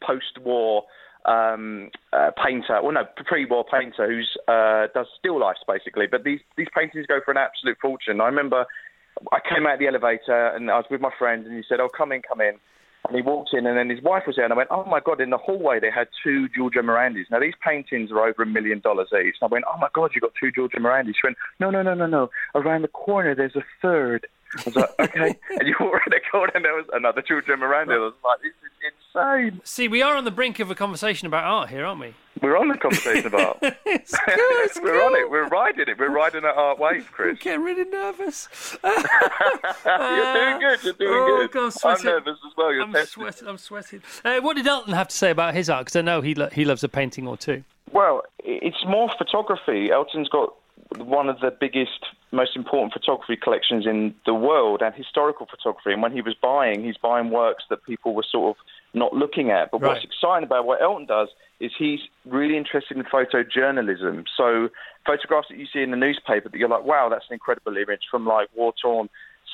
[0.00, 0.84] post-war
[1.24, 2.80] um, uh, painter.
[2.82, 6.06] Well, no, pre-war painter who's uh, does still lifes basically.
[6.10, 8.20] But these these paintings go for an absolute fortune.
[8.20, 8.66] I remember
[9.32, 11.80] I came out of the elevator and I was with my friend, and he said,
[11.80, 12.54] "Oh, come in, come in."
[13.06, 15.00] And he walked in, and then his wife was there, and I went, "Oh my
[15.00, 17.30] god!" In the hallway, they had two Giorgio Morandis.
[17.30, 19.36] Now these paintings are over a million dollars each.
[19.40, 21.82] And I went, "Oh my god, you got two Giorgio Morandis?" She went, "No, no,
[21.82, 22.30] no, no, no.
[22.54, 24.26] Around the corner, there's a third.
[24.56, 27.56] I was like, "Okay." and you walk around the corner, and there was another Giorgio
[27.56, 27.94] Morandi.
[27.94, 28.72] I was like, "This is
[29.18, 32.14] insane." See, we are on the brink of a conversation about art here, aren't we?
[32.40, 33.58] We're on the conversation about.
[33.86, 35.28] It's good, it's We're on it.
[35.30, 35.98] We're riding it.
[35.98, 37.38] We're riding that art wave, Chris.
[37.40, 38.48] getting really nervous.
[38.84, 38.92] You're
[40.34, 40.82] doing good.
[40.84, 41.50] You're doing Oh, good.
[41.52, 42.04] God, I'm I'm sweating.
[42.06, 42.72] nervous as well.
[42.72, 43.22] You're I'm testing.
[43.22, 43.48] sweating.
[43.48, 44.02] I'm sweating.
[44.24, 45.86] Uh, what did Elton have to say about his art?
[45.86, 47.64] Because I know he lo- he loves a painting or two.
[47.92, 49.90] Well, it's more photography.
[49.90, 50.54] Elton's got
[50.96, 55.92] one of the biggest, most important photography collections in the world and historical photography.
[55.92, 59.50] And when he was buying, he's buying works that people were sort of not looking
[59.50, 59.70] at.
[59.70, 61.28] But what's exciting about what Elton does
[61.60, 64.24] is he's really interested in photojournalism.
[64.36, 64.68] So
[65.04, 68.02] photographs that you see in the newspaper that you're like, wow, that's an incredible image
[68.10, 69.08] from like war-torn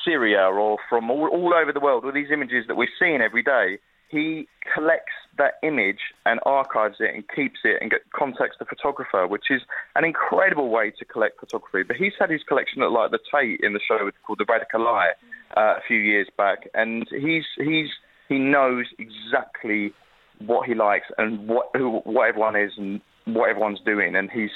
[0.05, 3.43] Syria or from all, all over the world, all these images that we're seeing every
[3.43, 3.79] day.
[4.09, 9.27] He collects that image and archives it and keeps it and get, contacts the photographer,
[9.27, 9.61] which is
[9.95, 11.83] an incredible way to collect photography.
[11.83, 14.87] But he's had his collection at like the Tate in the show called The Radical
[14.87, 15.11] Eye
[15.57, 17.89] uh, a few years back, and he's he's
[18.29, 19.93] he knows exactly
[20.39, 24.51] what he likes and what who, what everyone is and what everyone's doing, and he's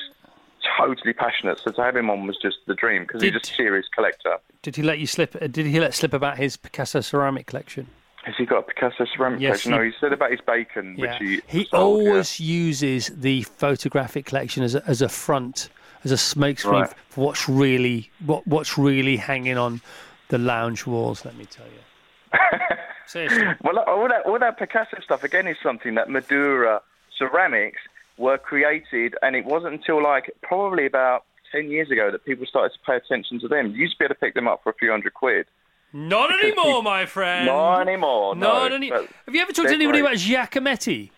[0.77, 1.59] totally passionate.
[1.59, 4.37] So to have him on was just the dream because he's just a serious collector.
[4.61, 5.35] Did he let you slip?
[5.41, 7.87] uh, Did he let slip about his Picasso ceramic collection?
[8.25, 9.71] Has he got a Picasso ceramic Yes, collection?
[9.71, 11.17] he- No, he said about his bacon, Yeah.
[11.19, 12.09] which he sold, yeah.
[12.09, 15.69] always uses the photographic collection as a, as a front,
[16.03, 16.93] as a smokescreen Right.
[17.09, 19.81] for what's really what what's really hanging on
[20.27, 21.23] the lounge walls.
[21.25, 22.39] Let me tell you.
[23.07, 23.43] Seriously.
[23.63, 26.81] Well, all that, all that Picasso stuff again is something that Madoura
[27.17, 27.79] ceramics
[28.17, 32.73] were created, and it wasn't until like probably about ten years ago that people started
[32.73, 33.71] to pay attention to them.
[33.71, 35.47] You used to be able to pick them up for a few hundred quid.
[35.93, 37.45] Not anymore, my friend.
[37.45, 38.35] Not anymore.
[38.35, 38.89] Not no, any.
[38.89, 40.13] but Have you ever talked to anybody great.
[40.13, 41.11] about Giacometti?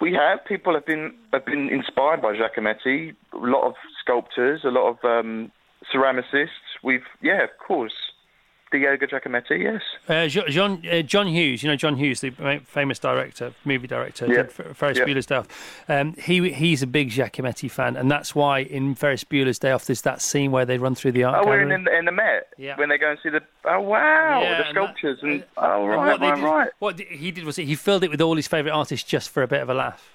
[0.00, 3.14] We have people have been have been inspired by Giacometti.
[3.32, 5.50] A lot of sculptors, a lot of um,
[5.94, 6.48] ceramicists.
[6.82, 7.94] We've yeah, of course,
[8.72, 9.62] Diego Giacometti.
[9.62, 9.82] Yes.
[10.08, 12.30] Uh, John uh, John Hughes, you know John Hughes, the
[12.66, 14.42] famous director, movie director, Yeah.
[14.74, 15.04] Ferris Yeah.
[15.04, 15.46] Bueller's Day Off.
[15.88, 19.84] Um, he he's a big Giacometti fan, and that's why in Ferris Bueller's Day Off
[19.86, 21.74] there's that scene where they run through the art Oh, we're gallery.
[21.74, 22.76] in, in the Met Yeah.
[22.76, 23.40] when they go and see the.
[23.64, 26.36] Oh wow, Yeah, the and that- sculptures and, and- oh and right, what they right,
[26.36, 26.70] did- right.
[26.80, 29.48] What he did was he filled it with all his favourite artists just for a
[29.48, 30.10] bit of a laugh.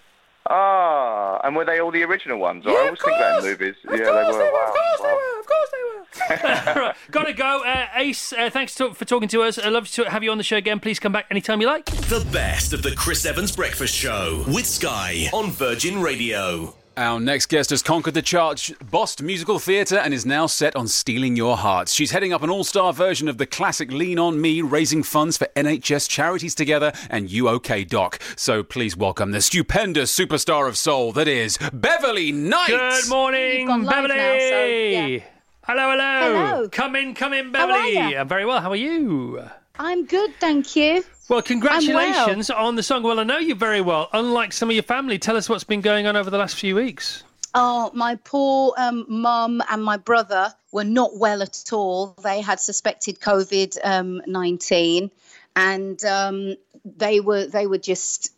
[0.49, 2.65] Ah, and were they all the original ones?
[2.67, 3.75] I always think that in movies.
[3.85, 4.11] yeah, they were.
[4.11, 4.73] wow, wow.
[5.01, 5.39] They were.
[5.39, 5.80] Of course they were.
[6.30, 7.63] Right, gotta go.
[7.65, 9.58] Uh, Ace, uh, thanks to, for talking to us.
[9.58, 10.80] I'd love to have you on the show again.
[10.80, 11.86] Please come back anytime you like.
[11.86, 16.76] The best of the Chris Evans Breakfast Show with Sky on Virgin Radio.
[16.97, 20.89] Our next guest has conquered the charts, bossed musical theatre, and is now set on
[20.89, 21.93] stealing your hearts.
[21.93, 25.38] She's heading up an all star version of the classic Lean On Me, raising funds
[25.38, 28.19] for NHS Charities Together and You OK Doc.
[28.36, 32.67] So please welcome the stupendous superstar of soul that is Beverly Knight.
[32.67, 34.15] Good morning, You've gone live Beverly.
[34.17, 35.24] now, so, yeah.
[35.73, 36.34] Hello, hello.
[36.34, 36.67] Hello.
[36.67, 37.97] Come in, come in, Beverly.
[37.97, 38.60] I'm very well.
[38.60, 39.41] How are you?
[39.79, 41.01] I'm good, thank you.
[41.29, 43.03] Well, congratulations on the song.
[43.03, 44.10] Well, I know you very well.
[44.12, 46.75] Unlike some of your family, tell us what's been going on over the last few
[46.75, 47.23] weeks.
[47.55, 52.17] Oh, my poor um, mum and my brother were not well at all.
[52.21, 55.10] They had suspected COVID um, nineteen,
[55.55, 58.34] and um, they were they were just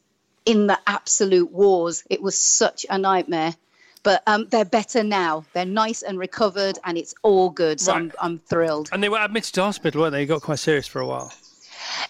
[0.46, 2.04] in the absolute wars.
[2.12, 3.56] It was such a nightmare.
[4.04, 5.46] But um, they're better now.
[5.54, 7.80] They're nice and recovered, and it's all good.
[7.80, 8.89] So I'm, I'm thrilled.
[8.92, 10.20] And they were admitted to hospital, weren't they?
[10.20, 11.32] They got quite serious for a while.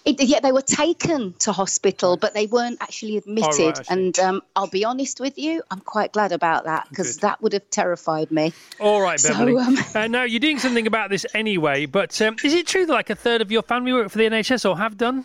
[0.04, 3.78] It, yeah, they were taken to hospital, but they weren't actually admitted.
[3.78, 3.84] I see.
[3.88, 7.52] and um, I'll be honest with you, I'm quite glad about that because that would
[7.52, 8.52] have terrified me.
[8.78, 9.56] All right, So, Beverly.
[9.56, 12.92] um, uh, now, you're doing something about this anyway, but um, is it true that
[12.92, 15.24] like a third of your family work for the NHS or have done?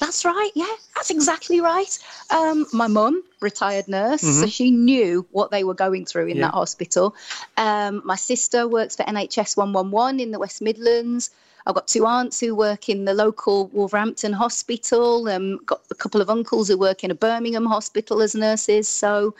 [0.00, 0.50] That's right.
[0.54, 1.96] Yeah, that's exactly right.
[2.30, 4.48] Um, my mum, retired nurse, so Mm-hmm.
[4.48, 6.46] she knew what they were going through in Yeah.
[6.46, 7.14] that hospital.
[7.56, 11.30] Um, my sister works for NHS 111 in the West Midlands.
[11.66, 15.28] I've got two aunts who work in the local Wolverhampton hospital.
[15.28, 18.88] Um, got a couple of uncles who work in a Birmingham hospital as nurses.
[18.88, 19.34] So,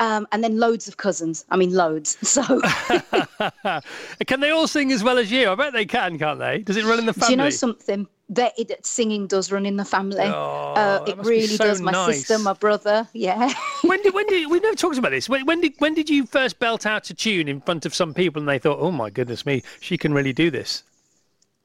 [0.00, 1.44] um, and then loads of cousins.
[1.50, 2.16] I mean, loads.
[2.24, 2.42] So,
[4.26, 5.50] Can they all sing as well as you?
[5.50, 6.58] I bet they can, can't they?
[6.58, 7.26] Does it run in the family?
[7.28, 8.06] do you know something?
[8.30, 10.24] That it, singing does run in the family.
[10.24, 11.80] Oh, uh, it really so does.
[11.80, 12.18] My nice.
[12.18, 13.52] sister, my brother, yeah.
[13.82, 15.28] when did when did we never talked about this?
[15.28, 18.14] When, when did when did you first belt out a tune in front of some
[18.14, 20.84] people and they thought, oh my goodness me, she can really do this?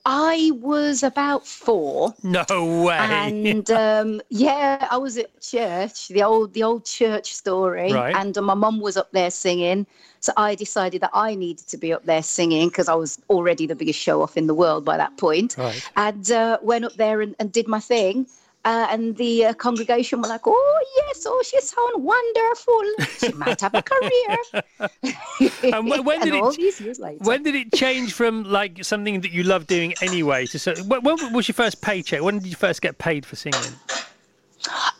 [0.05, 2.13] I was about four.
[2.23, 2.45] No
[2.83, 2.95] way.
[2.95, 8.15] And um, yeah, I was at church, the old the old church story, Right.
[8.15, 9.87] and uh, my mum was up there singing.
[10.19, 13.65] So I decided that I needed to be up there singing because I was already
[13.67, 15.55] the biggest show off in the world by that point.
[15.57, 15.89] Right.
[15.95, 18.27] And uh, went up there and, and did my thing.
[18.65, 22.81] Uh, and the uh, congregation were like, "Oh yes, oh she sounds wonderful.
[23.19, 24.37] She might have a career."
[25.71, 26.57] And when, when did all it?
[26.57, 27.23] these years later.
[27.23, 30.73] When did it change from like something that you love doing anyway to so?
[30.83, 32.21] When, when was your first paycheck?
[32.21, 33.61] When did you first get paid for singing?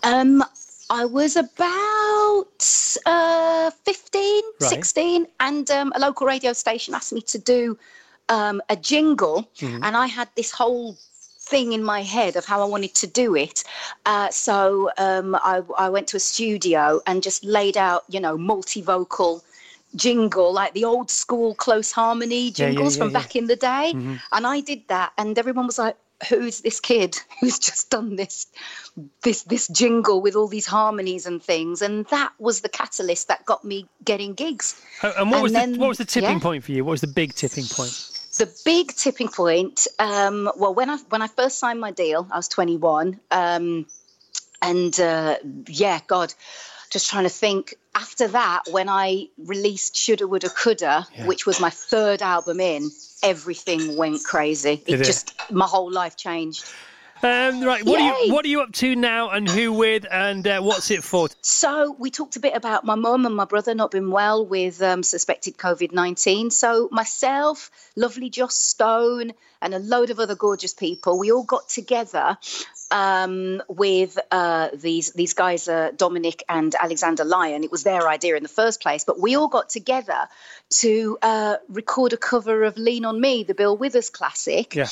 [0.04, 0.44] Um,
[0.90, 2.46] I was about
[3.06, 4.70] uh, 15, Right.
[4.70, 7.78] 16, and um, a local radio station asked me to do
[8.30, 9.84] um, a jingle, Mm-hmm.
[9.84, 10.98] and I had this whole
[11.52, 13.64] thing in my head of how I wanted to do it.
[14.06, 18.38] Uh, so um, I, I went to a studio and just laid out, you know,
[18.38, 19.44] multi-vocal
[19.96, 23.20] jingle like the old school close harmony Yeah, yeah, jingles yeah, from yeah.
[23.20, 24.20] back in the day Mhm.
[24.34, 25.96] and i did that and everyone was like
[26.28, 28.48] who's this kid who's just done this
[29.24, 33.46] this this jingle with all these harmonies and things and that was the catalyst that
[33.46, 36.40] got me getting gigs Uh, And what was then- the what was the tipping yeah.
[36.40, 36.84] point for you?
[36.84, 37.94] What was the big tipping point?
[38.38, 42.38] The big tipping point um, well when i when i first signed my deal i
[42.38, 43.86] was 21 um,
[44.62, 46.34] and uh, yeah god
[46.92, 47.76] just trying to think.
[47.94, 52.90] After that when i released shoulda woulda coulda which was my third album in
[53.24, 54.84] everything went crazy.
[54.86, 55.04] It it?
[55.06, 56.66] just my whole life changed
[57.24, 60.46] Um, right, what are you what are you up to now, and who with, and
[60.46, 61.30] uh, what's it for?
[61.42, 64.82] So we talked a bit about my mum and my brother not been well with
[64.82, 66.52] um, suspected COVID nineteen.
[66.52, 69.32] So myself, lovely Joss Stone,
[69.66, 72.38] and a load of other gorgeous people, we all got together
[72.92, 77.64] um, with uh, these these guys, uh, Dominic and Alexander Lyon.
[77.64, 80.28] It was their idea in the first place, but we all got together
[80.82, 84.88] to uh, record a cover of "Lean on Me," the Bill Withers classic Yeah.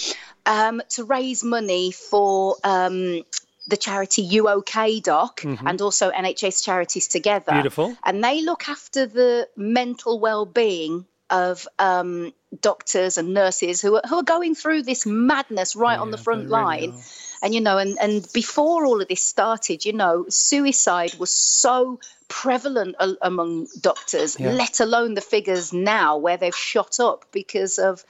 [0.45, 3.23] um, to raise money for um,
[3.67, 5.59] the charity UOK Doc Mhm.
[5.69, 7.53] and also NHS Charities Together.
[7.53, 7.95] Beautiful.
[8.03, 14.17] And they look after the mental well-being of um, doctors and nurses who are, who
[14.17, 16.93] are going through this madness right on the front line.
[17.41, 21.99] And you know, and, and before all of this started, you know, suicide was so
[22.27, 24.51] prevalent a- among doctors, Yeah.
[24.51, 28.05] let alone the figures now where they've shot up because of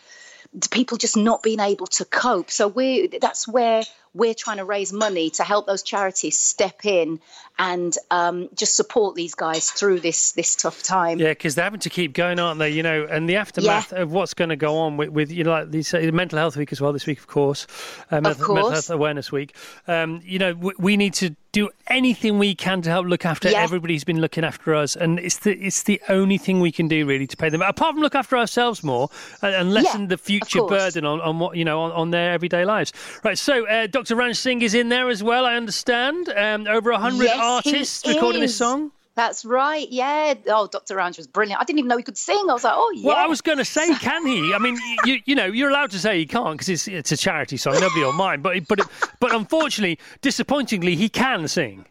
[0.70, 2.52] people just not being able to cope.
[2.52, 7.20] So we that's where we're trying to raise money to help those charities step in
[7.58, 11.20] and um, just support these guys through this this tough time.
[11.20, 12.70] Yeah, because they're having to keep going, aren't they?
[12.70, 15.52] You know, and the aftermath of what's going to go on with, with you know,
[15.52, 17.68] like these uh, mental health week as well this week, of course,
[18.12, 18.74] uh, mental, mental course.
[18.74, 19.56] health awareness week.
[19.88, 23.62] Um, you know, we need to do anything we can to help look after Yeah.
[23.62, 26.88] everybody who's been looking after us, and it's the it's the only thing we can
[26.90, 27.62] do really to pay them.
[27.62, 29.10] Apart from look after ourselves more
[29.42, 32.34] and, and lessen Yeah, the future burden on, on what you know on, on their
[32.34, 32.92] everyday lives.
[33.24, 33.38] Right.
[33.38, 34.16] So uh, Dr.
[34.16, 35.46] Ranj Singh is in there as well.
[35.46, 36.28] I understand.
[36.36, 38.92] Um, over hundred Yes, artists recording this song.
[39.16, 39.88] That's right.
[39.92, 40.34] Yeah.
[40.48, 40.96] Oh, Dr.
[40.96, 41.62] Ranj was brilliant.
[41.62, 42.46] I didn't even know he could sing.
[42.50, 43.08] I was like, oh yeah.
[43.08, 44.54] Well, I was going to say, can he?
[44.54, 47.18] I mean, you you know, you're allowed to say he can't because it's it's a
[47.18, 47.74] charity song.
[47.80, 48.42] Nobody will mind.
[48.42, 48.80] But but
[49.20, 51.86] but unfortunately, disappointingly, he can sing.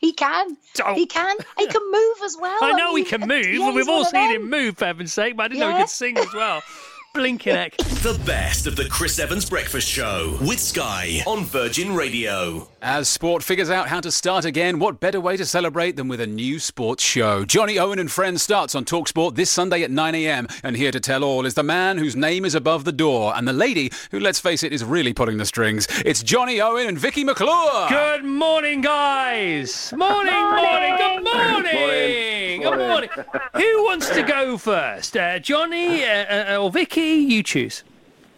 [0.00, 0.56] He can.
[0.84, 0.94] Oh.
[0.94, 1.36] He can.
[1.58, 2.58] He can move as well.
[2.62, 3.46] I know he mean, can move.
[3.46, 5.36] yeah, We've all seen him move, for heaven's sake.
[5.36, 6.60] But I didn't know he could sing as well.
[7.14, 7.76] Blinking heck.
[7.76, 12.66] The best of the Chris Evans Breakfast Show with Sky on Virgin Radio.
[12.80, 16.22] As sport figures out how to start again, what better way to celebrate than with
[16.22, 17.44] a new sports show?
[17.44, 21.22] Jonny Owen and Friends starts on Talksport this Sunday at 9am, and here to tell
[21.22, 24.40] all is the man whose name is above the door, and the lady who, let's
[24.40, 25.86] face it, is really pulling the strings.
[26.06, 27.90] It's Jonny Owen and Vicky McClure.
[27.90, 29.92] Good morning, guys.
[29.94, 31.74] Morning, morning, good morning.
[31.74, 32.41] Morning.
[32.62, 32.88] Good morning.
[32.88, 33.10] Morning.
[33.54, 35.16] Who wants to go first?
[35.16, 37.00] Uh, Jonny uh, uh, or Vicky?
[37.00, 37.82] You choose.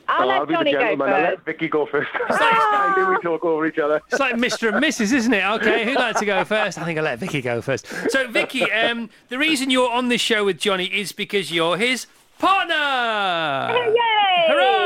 [0.08, 1.08] I'll let I'll be the Jonny go gentleman.
[1.08, 1.37] I'll first.
[1.37, 2.08] let Vicky go first.
[2.30, 4.00] I knew we talk over each other.
[4.08, 4.68] It's like Mr.
[4.72, 5.44] and Mrs., isn't it?
[5.44, 6.78] Okay, who'd like to go first?
[6.78, 7.87] I think I'll let Vicky go first.
[8.10, 12.06] So, Vicky, um, the reason you're on this show with Jonny is because you're his
[12.38, 12.74] partner.
[12.74, 14.46] Yay!
[14.48, 14.83] Hurrah!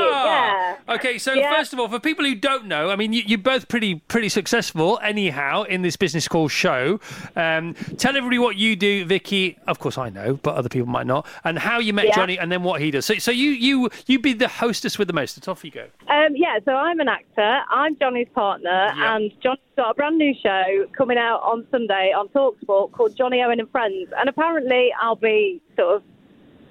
[0.89, 1.55] Okay, so Yeah.
[1.57, 4.29] first of all, for people who don't know, I mean, you, you're both pretty pretty
[4.29, 6.99] successful, anyhow, in this business called show.
[7.37, 9.59] Um, tell everybody what you do, Vicky.
[9.67, 11.27] Of course, I know, but other people might not.
[11.45, 12.15] And how you met Yeah.
[12.17, 13.05] Jonny, and then what he does.
[13.07, 15.37] So, so you you you be the hostess with the most.
[15.37, 15.87] It's off you go.
[16.09, 17.61] Um, yeah, so I'm an actor.
[17.71, 19.17] I'm Jonny's partner, Yeah.
[19.17, 23.43] and Jonny's got a brand new show coming out on Sunday on Talksport called Jonny
[23.43, 24.09] Owen and Friends.
[24.19, 26.03] And apparently, I'll be sort of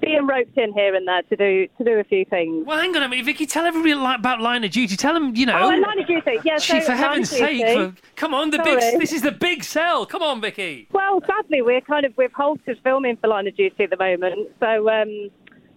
[0.02, 2.66] being roped in here and there to do to do a few things.
[2.66, 3.46] Well, hang on a minute, Vicky.
[3.46, 4.96] Tell everybody about Line of Duty.
[4.96, 5.60] Tell them, you know.
[5.60, 6.58] Oh, Line of Duty, yeah.
[6.58, 7.66] So for heaven's of sake!
[7.76, 8.76] For, come on, the Sorry.
[8.76, 9.00] big.
[9.00, 10.06] This is the big sell.
[10.06, 10.88] Come on, Vicky.
[10.92, 14.50] Well, sadly, we're kind of we've halted filming for Line of Duty at the moment,
[14.60, 15.30] so um,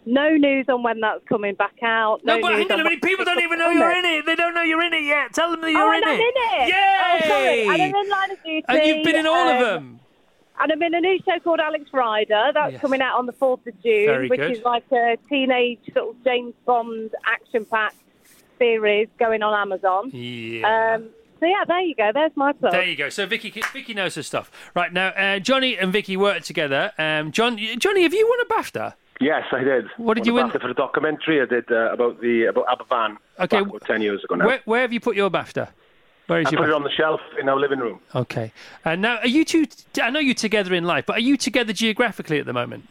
[0.07, 2.21] no news on when that's coming back out.
[2.25, 3.03] No, No, but hang on a minute.
[3.03, 4.27] People don't even know you're in it.
[4.27, 5.33] They don't know you're in it yet.
[5.33, 6.14] Tell them that you're oh, in it.
[6.14, 6.68] in it.
[6.68, 7.66] Yay!
[7.66, 7.73] Oh.
[7.73, 8.64] And I'm in Line of Duty.
[8.68, 10.01] And you've been in all of um, them.
[10.62, 12.50] And I'm in a new show called Alex Rider.
[12.52, 12.80] That's Yes.
[12.80, 14.50] coming out on the 4th of June, Very which good.
[14.52, 17.96] is like a teenage sort of James Bond action packed
[18.58, 20.11] series going on Amazon.
[20.12, 20.94] Yeah.
[20.96, 21.08] Um,
[21.40, 22.11] so, yeah, there you go.
[22.12, 22.72] There's my plug.
[22.72, 23.08] There you go.
[23.08, 24.50] So Vicky, Vicky knows her stuff.
[24.74, 26.92] Right now, uh, Jonny and Vicky work together.
[26.98, 28.94] Um, John, Jonny, have you won a BAFTA?
[29.22, 29.86] Yes, I did.
[29.98, 30.46] What did Won you win?
[30.48, 33.16] BAFTA For the documentary I did uh, about the about Aberfan.
[33.38, 34.46] Okay, about ten years ago now.
[34.46, 35.68] Where, where have you put your BAFTA?
[36.31, 37.99] Where is I your put it on the shelf in our living room.
[38.14, 38.53] Okay.
[38.85, 39.66] And now, are you two?
[40.01, 42.89] I know you're together in life, but are you together geographically at the moment?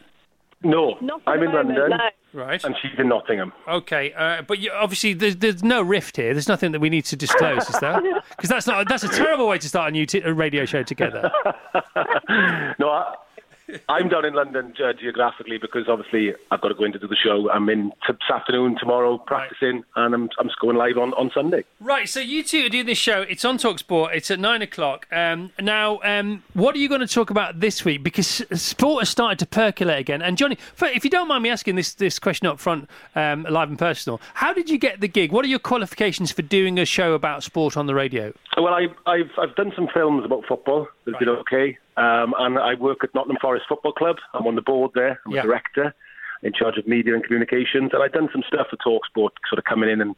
[0.62, 1.98] No, Not I'm in moment, London,
[2.34, 2.38] no.
[2.38, 2.62] Right.
[2.62, 3.54] and she's in Nottingham.
[3.66, 6.34] Okay, uh, but you, obviously there's, there's no rift here.
[6.34, 7.98] There's nothing that we need to disclose, is there?
[8.30, 10.82] Because that's not that's a terrible way to start a new t- a radio show
[10.82, 11.30] together.
[12.78, 13.14] no, I,
[13.88, 17.08] I'm down in London uh, geographically because obviously I've got to go in to do
[17.08, 17.50] the show.
[17.50, 21.30] I'm in t- this afternoon, tomorrow, practicing, and I'm I'm just going live on, on
[21.34, 21.64] Sunday.
[21.80, 23.22] Right, so you two are doing this show.
[23.22, 24.14] It's on Talksport.
[24.14, 25.06] It's at nine o'clock.
[25.12, 28.02] Um, now, um, what are you going to talk about this week?
[28.02, 30.22] Because sport has started to percolate again.
[30.22, 33.68] And Jonny, if you don't mind me asking this this question up front, um, live
[33.68, 35.32] and personal, how did you get the gig?
[35.32, 38.32] What are your qualifications for doing a show about sport on the radio?
[38.56, 40.88] Well, I, I've I've done some films about football.
[41.04, 44.16] They did okay, um, and I work at Nottingham Forest Football Club.
[44.34, 45.20] I'm on the board there.
[45.26, 45.40] I'm Yeah.
[45.40, 45.94] a director
[46.42, 49.64] in charge of media and communications, and I've done some stuff for Talksport, sort of
[49.64, 50.14] coming in and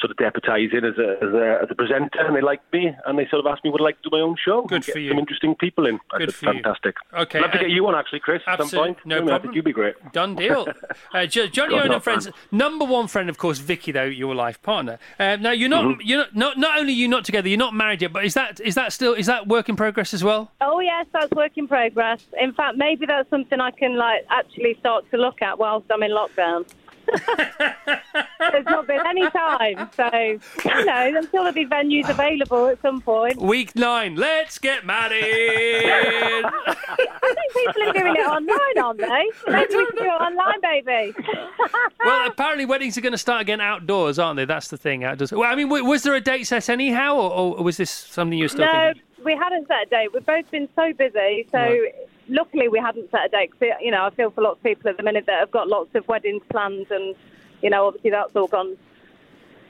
[0.00, 3.18] sort of deputising as a, as a as a presenter, and they liked me, and
[3.18, 4.62] they sort of asked me would I like to do my own show.
[4.62, 5.10] Good and get for you.
[5.10, 6.00] Some interesting people in.
[6.12, 6.92] I Good said, for you.
[7.22, 8.42] Okay, love to uh, get you on actually, Chris.
[8.46, 8.98] At some point.
[9.04, 9.54] no I think problem.
[9.54, 9.94] you'd be great.
[10.12, 10.66] Done deal.
[11.12, 12.26] Uh, Jonny Well Owen done, and friends.
[12.26, 12.34] man.
[12.52, 14.98] Number one friend, of course, Vicky, though your life partner.
[15.18, 15.84] Uh, now you're not.
[15.84, 16.00] Mm-hmm.
[16.02, 16.58] You're not, not.
[16.58, 18.12] Not only you not together, you're not married yet.
[18.12, 20.50] But is that is that still is that work in progress as well?
[20.60, 22.20] Oh yes, that's work in progress.
[22.40, 26.02] In fact, maybe that's something I can like actually start to look at whilst I'm
[26.02, 26.66] in lockdown.
[28.52, 33.00] There's not been any time, so you know, until there'll be venues available at some
[33.00, 33.40] point.
[33.40, 34.14] Week nine.
[34.14, 35.22] Let's get married.
[36.44, 39.50] I think people are doing it online, aren't they?
[39.52, 41.14] Maybe we can do it online, baby.
[42.04, 44.44] well, apparently weddings are going to start again outdoors, aren't they?
[44.44, 45.02] That's the thing.
[45.02, 45.32] Outdoors.
[45.32, 48.44] Well, I mean, was there a date set anyhow, or, or was this something you
[48.44, 49.02] were still no, thinking?
[49.24, 50.14] we hadn't set a date.
[50.14, 51.92] We've both been so busy, so Right.
[52.30, 53.50] Luckily we hadn't set a date.
[53.60, 53.70] date.
[53.70, 55.68] 'cause, you know, I feel for lots of people at the minute that have got
[55.68, 57.14] lots of weddings planned, and
[57.62, 58.76] you know, obviously that's all gone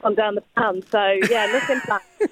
[0.03, 0.83] gone down the pan.
[0.91, 2.03] So yeah, nothing planned.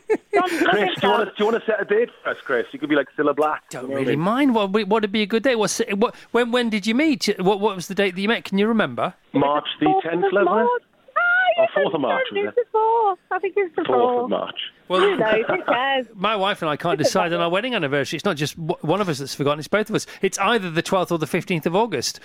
[0.68, 2.66] Chris, do you want to do you want to set a date for us, Chris?
[2.72, 3.68] You could be like Cilla Black.
[3.70, 4.54] Don't really mind.
[4.54, 5.54] What what would be a good day?
[5.56, 6.14] What's what?
[6.30, 7.26] When when did you meet?
[7.38, 8.44] What what was the date that you met?
[8.44, 9.14] Can you remember?
[9.32, 10.68] March the 10th, of wasn't March.
[10.76, 10.82] it?
[11.58, 12.54] Or yes, 4th of March, was it's it?
[12.54, 13.18] the fourth.
[13.30, 14.60] I think it's the 4th of March.
[14.88, 15.44] Well, Who knows?
[15.48, 16.06] Who cares?
[16.14, 18.16] My wife and I can't decide on our wedding anniversary.
[18.16, 20.06] It's not just one of us that's forgotten; it's both of us.
[20.22, 22.20] It's either the twelfth or the fifteenth of August.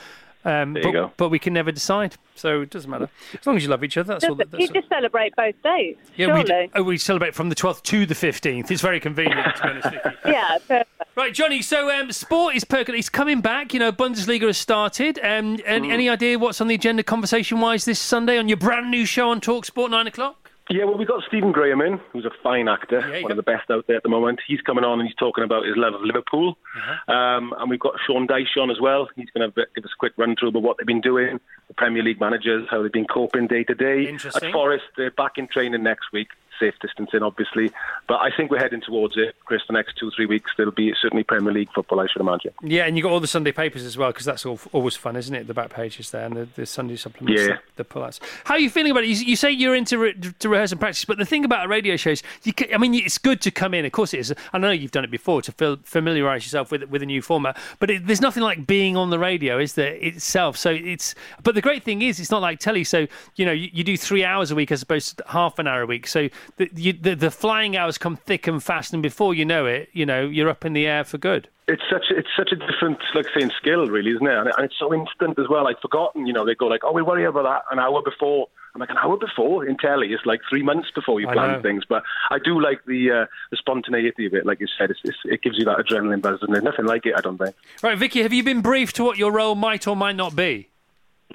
[0.45, 1.11] Um, There but, you go.
[1.17, 3.95] but we can never decide, so it doesn't matter as long as you love each
[3.97, 4.13] other.
[4.13, 4.35] That's all.
[4.35, 4.73] That, you that's all.
[4.81, 6.67] just celebrate both days, Yeah, we, surely.
[6.67, 8.69] d- oh, we celebrate from the twelfth to the fifteenth.
[8.69, 10.11] It's very convenient, to be honest with you.
[10.33, 10.89] Yeah, perfect.
[11.15, 11.61] Right, Jonny.
[11.61, 12.99] So, um, sport is percolating.
[12.99, 13.73] It's coming back.
[13.73, 15.19] You know, Bundesliga has started.
[15.19, 15.91] Um, and Mm.
[15.91, 19.39] any idea what's on the agenda, conversation-wise, this Sunday on your brand new show on
[19.39, 20.42] Talksport, nine o'clock?
[20.73, 23.29] Yeah, well, we've got Stephen Graham in, who's a fine actor, Yeah, one go.
[23.29, 24.39] of the best out there at the moment.
[24.47, 26.57] He's coming on and he's talking about his love of Liverpool.
[26.75, 27.13] Uh-huh.
[27.13, 29.07] Um, and we've got Sean Dyche on as well.
[29.15, 31.39] He's going to give us a quick run through about what they've been doing,
[31.75, 34.07] Premier League managers, how they've been coping day to day.
[34.07, 34.49] Interesting.
[34.49, 36.29] At Forest, they're back in training next week.
[36.59, 37.71] Safe distancing, obviously.
[38.07, 39.63] But I think we're heading towards it, Chris.
[39.67, 42.51] The next two, three weeks, there'll be certainly Premier League football, I should imagine.
[42.61, 45.15] Yeah, and you've got all the Sunday papers as well because that's all, always fun,
[45.15, 45.47] isn't it?
[45.47, 47.47] The back pages there and the, the Sunday supplements, Yeah.
[47.55, 48.19] the, the pull-outs.
[48.43, 49.07] How are you feeling about it?
[49.07, 51.67] You, you say you're into re- to rehearse and practice, but the thing about a
[51.67, 53.83] radio show is, you ca I mean, it's good to come in.
[53.83, 54.31] Of course, it is.
[54.53, 57.89] I know you've done it before to familiarise yourself with with a new format, but
[57.89, 60.55] it, there's nothing like being on the radio, is there itself?
[60.57, 61.15] So it's.
[61.41, 62.83] But the great thing is, it's not like telly.
[62.83, 65.65] So you know, you, you do three hours a week as opposed to half an
[65.67, 66.05] hour a week.
[66.05, 69.65] So the, you, the the flying hours come thick and fast, and before you know
[69.65, 71.47] it, you know, you're up in the air for good.
[71.67, 74.77] it's such it's such a different like saying skill really isn't it and, and it's
[74.77, 77.43] so instant as well i'd forgotten you know they go like oh we'll worry about
[77.43, 80.89] that an hour before i'm like an hour before in telly it's like three months
[80.93, 84.59] before you plan things but i do like the uh, the spontaneity of it like
[84.59, 87.13] you said it's, it's, it gives you that adrenaline buzz and there's nothing like it
[87.15, 89.95] i don't think Right, Vicky, have you been briefed to what your role might or
[89.95, 90.67] might not be?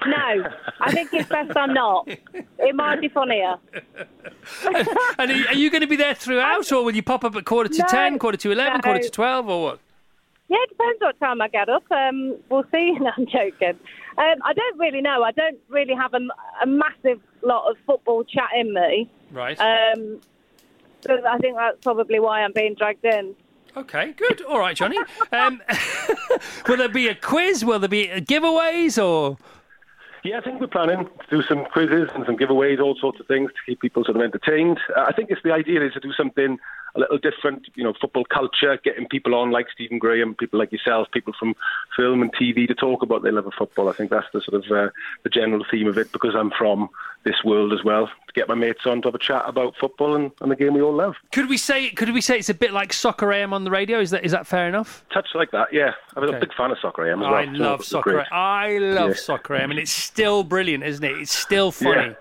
[0.05, 2.07] No, I think it's best I'm not.
[2.07, 3.57] It might be funnier.
[5.19, 7.43] And are, are you going to be there throughout, or will you pop up at
[7.45, 8.81] quarter to No, ten, quarter to eleven, no.
[8.81, 9.79] quarter to twelve, or what?
[10.47, 11.83] Yeah, it depends what time I get up.
[11.91, 12.97] Um, we'll see.
[12.99, 13.77] No, I'm joking.
[14.17, 15.23] Um, I don't really know.
[15.23, 16.19] I don't really have a,
[16.63, 19.09] a massive lot of football chat in me.
[19.31, 19.59] Right.
[19.59, 20.19] Um,
[21.01, 23.35] so I think that's probably why I'm being dragged in.
[23.77, 24.41] Okay, good.
[24.41, 24.97] All right, Jonny.
[25.31, 25.61] Um,
[26.67, 27.63] will there be a quiz?
[27.63, 29.37] Will there be giveaways or?
[30.23, 33.27] Yeah, I think we're planning to do some quizzes and some giveaways, all sorts of
[33.27, 34.77] things to keep people sort of entertained.
[34.95, 36.57] Uh, I think it's the idea is to do something
[36.95, 40.71] a little different, you know, football culture, getting people on like Stephen Graham, people like
[40.71, 41.55] yourself, people from
[41.95, 43.89] film and TV to talk about their love of football.
[43.89, 44.89] I think that's the sort of uh,
[45.23, 46.89] the general theme of it because I'm from
[47.25, 48.07] this world as well.
[48.07, 50.73] To get my mates on to have a chat about football and, and the game
[50.73, 51.15] we all love.
[51.31, 51.89] Could we say?
[51.89, 53.99] Could we say it's a bit like Soccer AM on the radio?
[53.99, 55.03] Is that is that fair enough?
[55.11, 55.93] Touch like that, yeah.
[56.15, 56.37] I'm Okay.
[56.37, 57.33] a big fan of soccer AM as well.
[57.33, 58.25] I love it's Soccer.
[58.31, 59.15] I love Yeah.
[59.15, 61.17] Soccer AM, and it's still brilliant, isn't it?
[61.17, 62.09] It's still funny.
[62.09, 62.13] Yeah.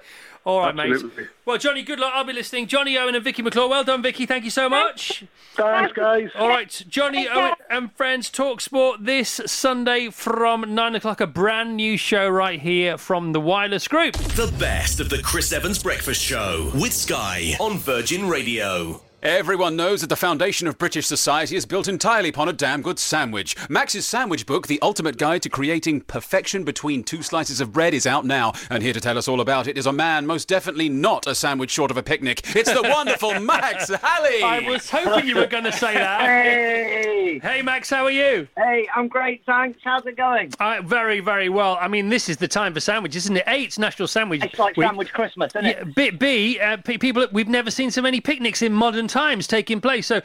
[0.49, 0.93] All right, mate.
[0.93, 1.27] Absolutely.
[1.45, 2.13] Well, Jonny, good luck.
[2.15, 2.69] I'll be listening.
[2.69, 3.69] Jonny Owen and Vicky McClure.
[3.69, 4.25] Well done, Vicky.
[4.25, 5.27] Thank you so much.
[5.57, 6.31] Thanks, guys.
[6.35, 11.21] All right, Jonny Owen and friends talk sport this Sunday from nine o'clock.
[11.21, 14.15] A brand new show right here from the Wireless Group.
[14.15, 19.03] The best of the Chris Evans Breakfast Show with Sky on Virgin Radio.
[19.21, 23.01] Everyone knows that the foundation of British society is built entirely upon a damn good
[23.01, 23.57] sandwich.
[23.69, 28.07] Max's sandwich book, The Ultimate Guide to Creating Perfection Between Two Slices of Bread, is
[28.07, 28.53] out now.
[28.71, 31.35] And here to tell us all about it is a man most definitely not a
[31.35, 32.43] sandwich short of a picnic.
[32.55, 34.41] It's the wonderful Max Halley.
[34.41, 36.21] I was hoping you were going to say that.
[36.21, 37.41] Hey!
[37.43, 38.47] Hey, Max, how are you?
[38.57, 39.81] Hey, I'm great, thanks.
[39.83, 40.53] How's it going?
[40.61, 41.77] Uh, very, very well.
[41.81, 43.45] I mean, this is the time for sandwiches, isn't it?
[43.49, 44.45] A, it's National Sandwich.
[44.45, 44.87] It's like Week.
[44.87, 45.95] Sandwich Christmas, isn't Yeah, it?
[45.97, 50.07] B, B uh, people, we've never seen so many picnics in modern times taking place.
[50.07, 50.21] So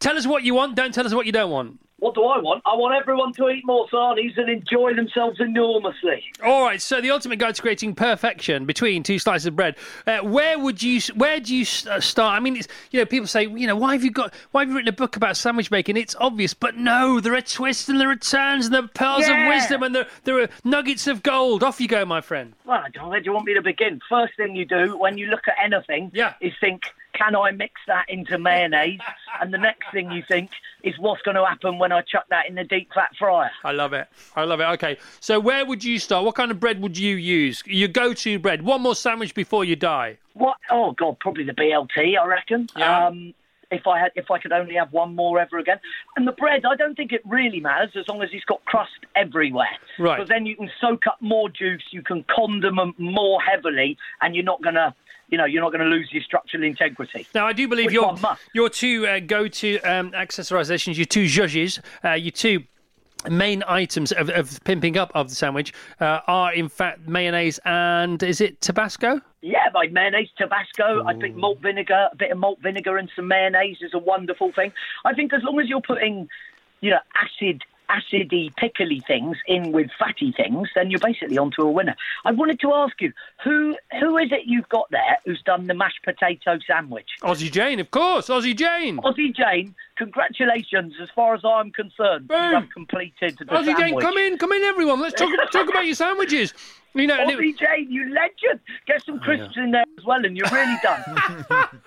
[0.00, 1.78] tell us what you want, don't tell us what you don't want.
[1.98, 2.62] What do I want?
[2.66, 6.24] I want everyone to eat more sarnies and enjoy themselves enormously.
[6.44, 9.76] All right, so the ultimate guide to creating perfection between two slices of bread.
[10.04, 11.00] Uh, where would you?
[11.14, 12.36] Where do you uh, start?
[12.36, 14.34] I mean, it's, you know, people say, you know, why have you got?
[14.50, 15.96] Why have you written a book about sandwich making?
[15.96, 19.28] It's obvious, but no, there are twists and there are turns and there are pearls
[19.28, 19.40] Yeah.
[19.46, 21.62] of wisdom and there, there are nuggets of gold.
[21.62, 22.54] Off you go, my friend.
[22.64, 24.00] Well, where do you want me to begin?
[24.08, 26.34] First thing you do when you look at anything Yeah.
[26.40, 26.82] is think,
[27.14, 29.00] can I mix that into mayonnaise?
[29.40, 30.50] and the next thing you think
[30.82, 33.50] is, what's going to happen when I chuck that in the deep fat fryer?
[33.64, 34.08] I love it.
[34.36, 34.64] I love it.
[34.64, 36.24] Okay, so where would you start?
[36.24, 37.62] What kind of bread would you use?
[37.66, 38.62] Your go-to bread.
[38.62, 40.18] One more sandwich before you die.
[40.34, 40.56] What?
[40.70, 42.18] Oh God, probably the BLT.
[42.18, 42.68] I reckon.
[42.76, 43.06] Yeah.
[43.06, 43.34] Um,
[43.72, 45.80] if I had, if I could only have one more ever again,
[46.16, 48.92] and the bread, I don't think it really matters as long as it's got crust
[49.16, 49.66] everywhere.
[49.98, 50.18] Right.
[50.18, 54.44] Because then you can soak up more juice, you can condiment more heavily, and you're
[54.44, 54.94] not gonna,
[55.32, 57.26] you know, you're not gonna lose your structural integrity.
[57.34, 58.16] Now, I do believe Which your
[58.52, 62.62] your two uh, go-to um, accessorizations, your two zhuzhes, uh, your two
[63.30, 68.22] main items of, of pimping up of the sandwich uh, are in fact mayonnaise and
[68.22, 69.20] is it Tabasco?
[69.40, 71.04] Yeah, like mayonnaise, Tabasco.
[71.06, 74.52] I think malt vinegar, a bit of malt vinegar and some mayonnaise is a wonderful
[74.52, 74.72] thing.
[75.04, 76.28] I think as long as you're putting,
[76.80, 77.62] you know, acid,
[77.92, 81.94] acidy, pickly things in with fatty things, then you're basically onto a winner.
[82.24, 83.12] I wanted to ask you,
[83.44, 87.08] who who is it you've got there who's done the mashed potato sandwich?
[87.22, 88.98] Aussie Jane, of course, Aussie Jane.
[88.98, 90.94] Aussie Jane, congratulations.
[91.00, 94.04] As far as I'm concerned, you have completed the Aussie Jane, sandwich.
[94.04, 95.00] come in, come in, everyone.
[95.00, 96.54] Let's talk talk about your sandwiches.
[96.94, 98.60] You know, Aussie Jane, you legend.
[98.86, 101.02] Get some oh, crisps in there as well, and you're really done.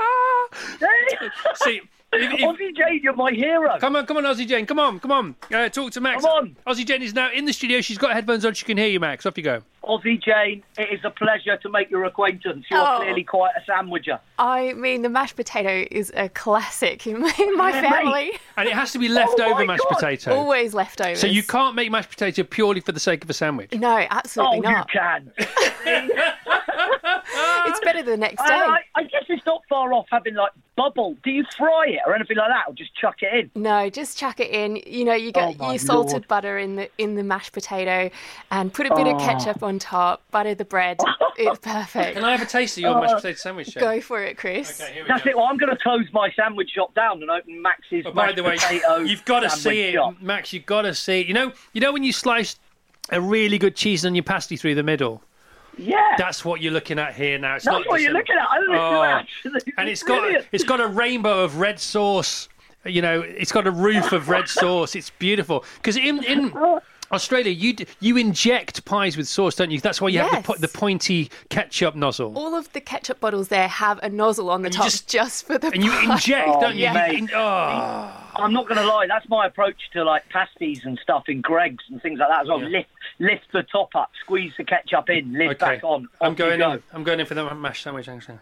[1.55, 1.81] See,
[2.21, 3.77] Aussie Jane, you're my hero.
[3.79, 4.65] Come on, come on, Aussie Jane.
[4.65, 5.35] Come on, come on.
[5.53, 6.23] Uh, talk to Max.
[6.23, 6.55] Come on.
[6.67, 7.81] Aussie Jane is now in the studio.
[7.81, 8.53] She's got headphones on.
[8.53, 9.25] She can hear you, Max.
[9.25, 9.61] Off you go.
[9.83, 12.65] Aussie Jane, it is a pleasure to make your acquaintance.
[12.71, 12.97] You're Oh.
[12.97, 14.19] clearly quite a sandwicher.
[14.39, 18.31] I mean, the mashed potato is a classic in my, in my family.
[18.57, 19.99] And it has to be leftover my mashed God.
[19.99, 20.35] potato.
[20.35, 21.19] Always leftovers.
[21.19, 23.73] So you can't make mashed potato purely for the sake of a sandwich.
[23.73, 24.89] No, absolutely oh, not.
[24.93, 25.31] you can.
[27.67, 28.53] It's better the next day.
[28.53, 31.15] I, I, I guess it's not far off having like bubble.
[31.23, 33.61] Do you fry it or anything like that, or just chuck it in?
[33.61, 34.77] No, just chuck it in.
[34.85, 36.27] You know, you get Oh, your salted Lord.
[36.27, 38.09] butter in the in the mashed potato,
[38.51, 39.19] and put a bit of Oh.
[39.25, 40.21] ketchup on top.
[40.31, 40.99] Butter the bread.
[41.37, 42.13] It's perfect.
[42.15, 43.01] Can I have a taste of your Oh.
[43.01, 43.67] mashed uh, potato sandwich?
[43.67, 43.81] Shane?
[43.81, 44.79] Go for it, Chris.
[44.79, 45.31] Okay, here we That's go.
[45.31, 45.35] it.
[45.35, 48.35] Well, I'm going to close my sandwich shop down and open Max's Oh, by mashed
[48.37, 50.13] the way, potato you've got to see it, shop.
[50.21, 50.53] Max.
[50.53, 51.27] You've got to see it.
[51.27, 52.57] You know, you know when you slice
[53.09, 55.21] a really good cheese on your pasty through the middle.
[55.77, 56.15] Yeah.
[56.17, 57.55] That's what you're looking at here now.
[57.55, 58.47] It's That's not what you're looking at.
[58.69, 59.21] Oh.
[59.77, 62.49] and it's got it's got a rainbow of red sauce.
[62.85, 64.95] You know, it's got a roof of red sauce.
[64.95, 66.53] It's beautiful because in in
[67.11, 69.79] Australia you d- you inject pies with sauce, don't you?
[69.79, 72.37] That's why you have the, po- the pointy ketchup nozzle.
[72.37, 75.45] All of the ketchup bottles there have a nozzle on the you top just- just,
[75.45, 76.87] for the And you inject, Oh, don't you?
[76.87, 77.19] You mate.
[77.19, 78.21] in- oh.
[78.37, 79.07] I'm not going to lie.
[79.07, 82.47] That's my approach to like pasties and stuff in Greggs and things like that as
[82.49, 82.59] well.
[82.61, 82.67] Yeah.
[82.79, 82.89] Lift,
[83.19, 85.75] lift the top up, squeeze the ketchup in, lift Okay.
[85.75, 86.07] back on.
[86.19, 86.71] I'm going go.
[86.73, 86.83] in.
[86.91, 88.09] I'm going in for the mashed sandwich.
[88.09, 88.39] Actually.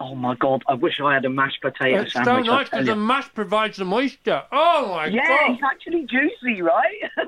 [0.00, 0.62] Oh my god!
[0.68, 2.48] I wish I had a mashed potato It's so sandwich.
[2.48, 4.42] I nice because the mash provides the moisture.
[4.52, 5.40] Oh my yeah, god!
[5.48, 7.10] Yeah, it's actually juicy, right?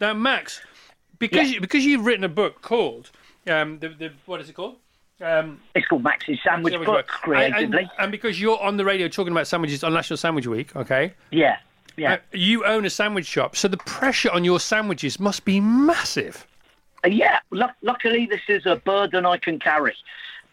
[0.00, 0.60] Now, Max,
[1.18, 3.10] because you, because you've written a book called
[3.46, 4.76] um, the, the what is it called?
[5.20, 7.78] Um, it's called Max's Sandwich Book, creatively.
[7.78, 11.14] and, and because you're on the radio talking about sandwiches on National Sandwich Week, okay?
[11.30, 11.58] Yeah,
[11.96, 12.14] yeah.
[12.14, 16.46] Uh, you own a sandwich shop, so the pressure on your sandwiches must be massive.
[17.04, 19.94] Uh, yeah, lu- luckily this is a burden I can carry.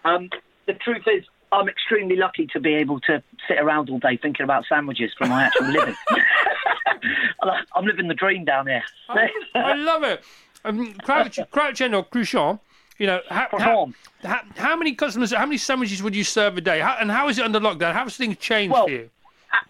[0.05, 0.30] Um,
[0.68, 4.43] the truth is, I'm extremely lucky to be able to sit around all day thinking
[4.43, 5.95] about sandwiches for my actual living.
[7.76, 8.84] I'm living the dream down here.
[9.10, 10.24] I love it.
[10.64, 12.60] Um, crouch, crouch end or croissant.
[12.97, 13.93] You know, how, how,
[14.24, 16.80] how, how many customers, how many sandwiches would you serve a day?
[16.80, 17.93] How, and how is it under lockdown?
[17.93, 19.10] How has things changed Well, for you?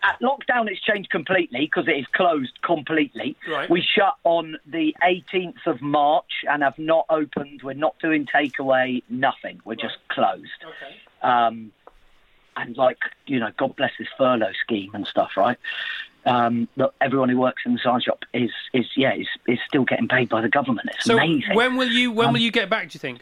[0.03, 3.37] At lockdown, it's changed completely because it is closed completely.
[3.49, 3.69] Right.
[3.69, 7.61] We shut on the 18th of March and have not opened.
[7.63, 9.61] We're not doing takeaway, nothing.
[9.63, 10.49] We're just closed.
[10.63, 10.95] Okay.
[11.21, 11.71] Um,
[12.57, 12.97] and like
[13.27, 15.57] you know, God bless this furlough scheme and stuff, right?
[16.25, 19.83] Um, look, everyone who works in the sign shop is is yeah is, is still
[19.85, 20.89] getting paid by the government.
[20.93, 21.55] It's So amazing.
[21.55, 22.89] when will you when Um, will you get back?
[22.89, 23.21] Do you think?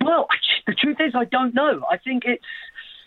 [0.00, 0.26] Well,
[0.66, 1.84] the truth is, I don't know.
[1.90, 2.44] I think it's,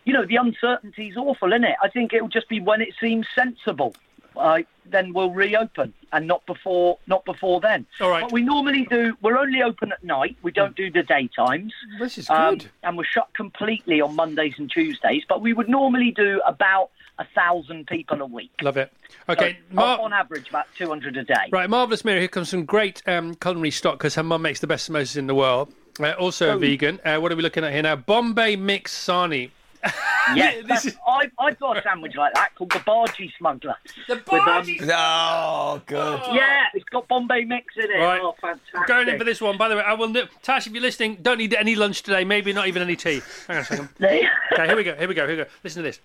[0.05, 1.75] you know, the uncertainty is awful, isn't it?
[1.83, 3.95] I think it'll just be when it seems sensible.
[4.35, 4.59] Uh,
[4.91, 7.85] then we'll reopen, and not before, not before then.
[8.01, 8.21] All right.
[8.23, 9.15] But we normally do.
[9.21, 10.37] We're only open at night.
[10.41, 11.71] We don't do the daytimes.
[11.99, 12.69] This is Um, good.
[12.83, 15.23] and we're shut completely on Mondays and Tuesdays.
[15.27, 18.51] But we would normally do about a thousand people a week.
[18.61, 18.91] Love it.
[19.27, 21.49] Okay, So, Mar- on average, about two hundred a day.
[21.51, 22.19] Right, marvelous Mira.
[22.19, 25.27] Here comes some great um, culinary stock because her mum makes the best samosas in
[25.27, 25.73] the world.
[25.99, 26.57] Uh, also a Oh.
[26.57, 26.97] vegan.
[27.03, 27.95] Uh, what are we looking at here now?
[27.97, 29.51] Bombay mix sani.
[30.35, 33.75] Yes, that's- I, I've got a sandwich like that called the Bargee Smuggler.
[34.07, 35.97] The um, Bargee Oh, good.
[36.23, 36.33] Oh.
[36.35, 37.95] Yeah, it's got Bombay mix in it.
[37.97, 38.21] Right.
[38.21, 38.85] Oh, fantastic.
[38.87, 39.57] Going in for this one.
[39.57, 40.13] By the way, I will.
[40.43, 42.23] Tash, if you're listening, don't need any lunch today.
[42.25, 43.21] Maybe not even any tea.
[43.47, 43.89] Hang on a second.
[44.01, 44.27] okay,
[44.67, 44.95] here we go.
[44.95, 45.27] Here we go.
[45.27, 45.49] Here we go.
[45.63, 45.99] Listen to this.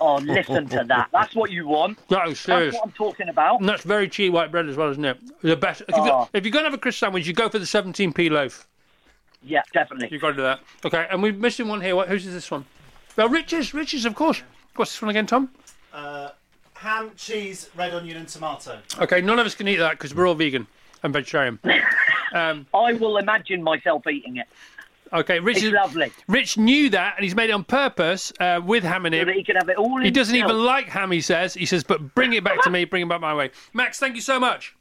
[0.00, 1.08] Oh, listen to that.
[1.12, 1.98] That's what you want.
[2.08, 2.74] That is serious.
[2.74, 3.60] That's what I'm talking about.
[3.60, 5.18] And that's very cheap white bread as well, isn't it?
[5.42, 5.82] The best.
[5.82, 6.04] If, you Oh.
[6.06, 8.66] go, if you're going to have a crisp sandwich, you go for the 17p loaf.
[9.42, 10.08] Yeah, definitely.
[10.10, 10.60] You've got to do that.
[10.84, 11.94] Okay, and we're missing one here.
[11.96, 12.64] What, whose is this one?
[13.16, 13.72] Well, Rich's.
[13.74, 14.42] Rich's, of course.
[14.76, 15.50] What's this one again, Tom?
[15.92, 16.30] Uh,
[16.74, 18.78] ham, cheese, red onion, and tomato.
[19.00, 20.66] Okay, none of us can eat that because we're all vegan
[21.02, 21.58] and vegetarian.
[22.34, 24.46] Um, I will imagine myself eating it.
[25.14, 26.12] okay, Rich It's is lovely.
[26.28, 29.24] Rich knew that, and he's made it on purpose uh, with ham in So it.
[29.24, 30.52] that he can have it all He doesn't himself.
[30.52, 31.10] even like ham.
[31.10, 31.54] He says.
[31.54, 32.84] He says, but bring it back to me.
[32.84, 33.50] Bring it back my way.
[33.72, 34.76] Max, thank you so much.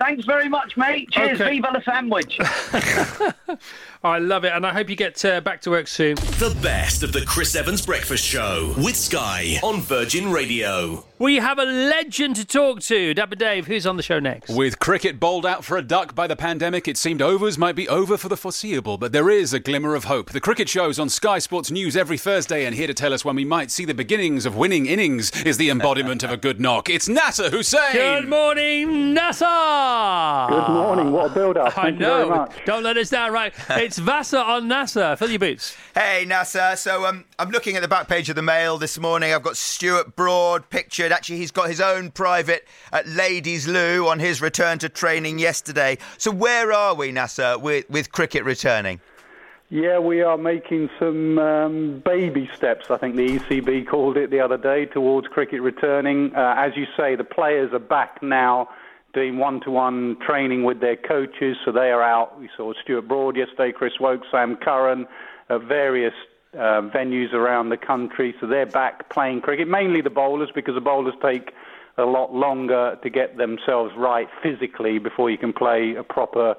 [0.00, 1.10] Thanks very much, mate.
[1.10, 1.40] Cheers.
[1.40, 1.50] Okay.
[1.50, 2.38] Viva the sandwich.
[4.02, 6.14] I love it, and I hope you get uh, back to work soon.
[6.14, 11.04] The best of the Chris Evans Breakfast Show with Sky on Virgin Radio.
[11.18, 13.12] We have a legend to talk to.
[13.12, 14.48] Dapper Dave, who's on the show next?
[14.48, 17.86] With cricket bowled out for a duck by the pandemic, it seemed overs might be
[17.90, 20.30] over for the foreseeable, but there is a glimmer of hope.
[20.30, 23.36] The cricket show's on Sky Sports News every Thursday, and here to tell us when
[23.36, 26.88] we might see the beginnings of winning innings is the embodiment of a good knock.
[26.88, 27.92] It's Nasser Hussain.
[27.92, 29.44] Good morning, Nasser.
[29.44, 31.12] Good morning.
[31.12, 31.66] What a build-up.
[31.66, 32.16] I Thank you know.
[32.16, 32.64] very much.
[32.64, 33.30] Don't let us down.
[33.30, 33.52] Right,
[33.90, 35.16] it's Vasa on Nasser.
[35.16, 35.76] Fill your boots.
[35.96, 36.76] Hey, Nasser.
[36.76, 39.34] So um, I'm looking at the back page of the Mail this morning.
[39.34, 41.10] I've got Stuart Broad pictured.
[41.10, 45.98] Actually, he's got his own private at Ladies Loo on his return to training yesterday.
[46.18, 49.00] So where are we, Nasser, with, with cricket returning?
[49.70, 54.38] Yeah, we are making some um, baby steps, I think the ECB called it the
[54.38, 56.32] other day, towards cricket returning.
[56.36, 58.68] Uh, as you say, the players are back now
[59.12, 62.38] doing one-to-one training with their coaches, so they are out.
[62.38, 65.06] We saw Stuart Broad yesterday, Chris Woakes, Sam Curran,
[65.48, 66.14] at various
[66.54, 70.80] uh, venues around the country, so they're back playing cricket, mainly the bowlers, because the
[70.80, 71.52] bowlers take
[71.98, 76.54] a lot longer to get themselves right physically before you can play a proper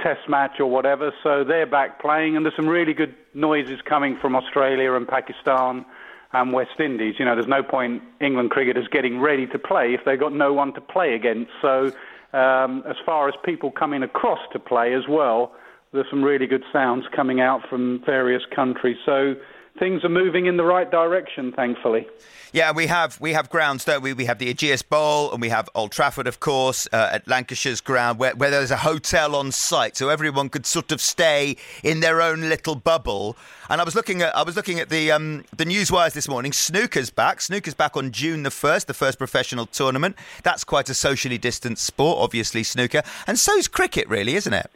[0.00, 1.12] test match or whatever.
[1.22, 5.84] So they're back playing, and there's some really good noises coming from Australia and Pakistan
[6.32, 7.16] and West Indies.
[7.18, 10.52] You know, there's no point England cricketers getting ready to play if they've got no
[10.52, 11.50] one to play against.
[11.60, 11.90] So
[12.32, 15.52] um, as far as people coming across to play as well,
[15.92, 18.96] there's some really good sounds coming out from various countries.
[19.04, 19.34] So
[19.80, 22.06] things are moving in the right direction, thankfully.
[22.52, 24.12] Yeah, we have we have grounds, don't we?
[24.12, 27.80] We have the Ageas Bowl and we have Old Trafford, of course, uh, at Lancashire's
[27.80, 32.00] ground, where, where there's a hotel on site, so everyone could sort of stay in
[32.00, 33.36] their own little bubble.
[33.68, 36.52] And I was looking at I was looking at the um, the newswires this morning.
[36.52, 37.40] Snooker's back.
[37.40, 40.16] Snooker's back on June the first, the first professional tournament.
[40.42, 44.70] That's quite a socially distanced sport, obviously snooker, and so's cricket, really, isn't it?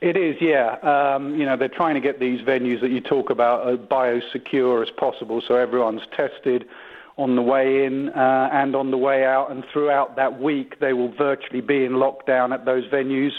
[0.00, 0.76] It is, yeah.
[0.82, 4.80] Um, you know, they're trying to get these venues that you talk about as biosecure
[4.80, 6.68] as possible, so everyone's tested
[7.16, 9.50] on the way in uh, and on the way out.
[9.50, 13.32] And throughout that week, they will virtually be in lockdown at those venues.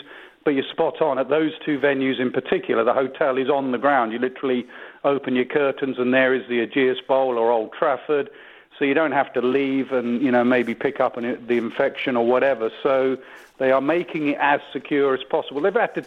[0.44, 1.18] But you're spot on.
[1.18, 4.12] At those two venues in particular, the hotel is on the ground.
[4.12, 4.66] You literally
[5.06, 8.30] open your curtains and there is the Ageas Bowl or Old Trafford.
[8.78, 12.16] So you don't have to leave and you know maybe pick up an, the infection
[12.16, 12.72] or whatever.
[12.82, 13.18] So
[13.60, 15.62] they are making it as secure as possible.
[15.62, 16.06] They've had to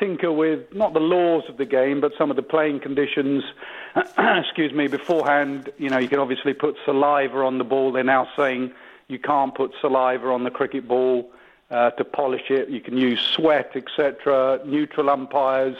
[0.00, 3.44] tinker with not the laws of the game, but some of the playing conditions.
[4.18, 4.88] excuse me.
[4.88, 7.92] Beforehand, you know, you can obviously put saliva on the ball.
[7.92, 8.72] They're now saying
[9.08, 11.30] you can't put saliva on the cricket ball
[11.70, 12.68] uh, to polish it.
[12.68, 14.60] You can use sweat, etc.
[14.64, 15.76] Neutral umpires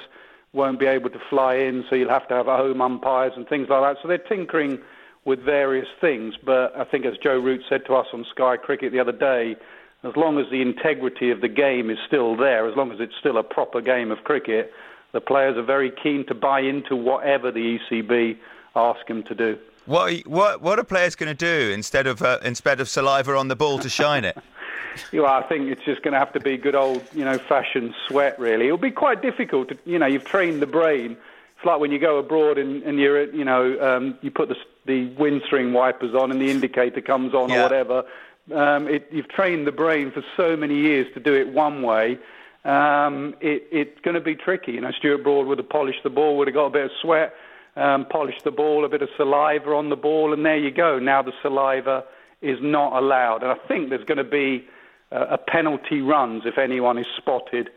[0.52, 3.68] won't be able to fly in, so you'll have to have home umpires and things
[3.68, 4.02] like that.
[4.02, 4.78] So they're tinkering
[5.24, 6.34] with various things.
[6.42, 9.56] But I think, as Joe Root said to us on Sky Cricket the other day,
[10.02, 13.14] as long as the integrity of the game is still there, as long as it's
[13.18, 14.72] still a proper game of cricket,
[15.12, 18.36] the players are very keen to buy into whatever the ECB
[18.76, 19.58] ask them to do.
[19.86, 23.48] What what what are players going to do instead of uh, instead of saliva on
[23.48, 24.38] the ball to shine it?
[25.12, 27.38] you know, I think it's just going to have to be good old, you know,
[27.38, 28.38] fashioned sweat.
[28.38, 29.68] Really, it'll be quite difficult.
[29.70, 31.16] To, you know, you've trained the brain.
[31.56, 34.56] It's like when you go abroad and, and you're, you know, um, you put the
[34.86, 37.60] the windscreen wipers on and the indicator comes on Yeah.
[37.60, 38.04] or whatever.
[38.52, 42.18] Um, it, you've trained the brain for so many years to do it one way.
[42.64, 44.72] Um, it, it's going to be tricky.
[44.72, 46.90] You know, Stuart Broad would have polished the ball, would have got a bit of
[47.00, 47.34] sweat,
[47.76, 50.98] um, polished the ball, a bit of saliva on the ball, and there you go.
[50.98, 52.04] Now the saliva
[52.42, 53.42] is not allowed.
[53.42, 54.66] And I think there's going to be
[55.12, 57.70] uh, a penalty runs if anyone is spotted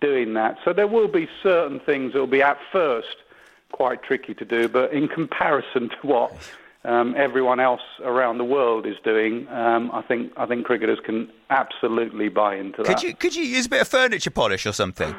[0.00, 0.58] doing that.
[0.64, 3.16] So there will be certain things that will be at first
[3.72, 6.32] quite tricky to do, but in comparison to what
[6.84, 11.30] um, everyone else around the world is doing, um, I think I think cricketers can
[11.50, 12.86] absolutely buy into that.
[12.86, 15.14] Could you could you use a bit of furniture polish or something?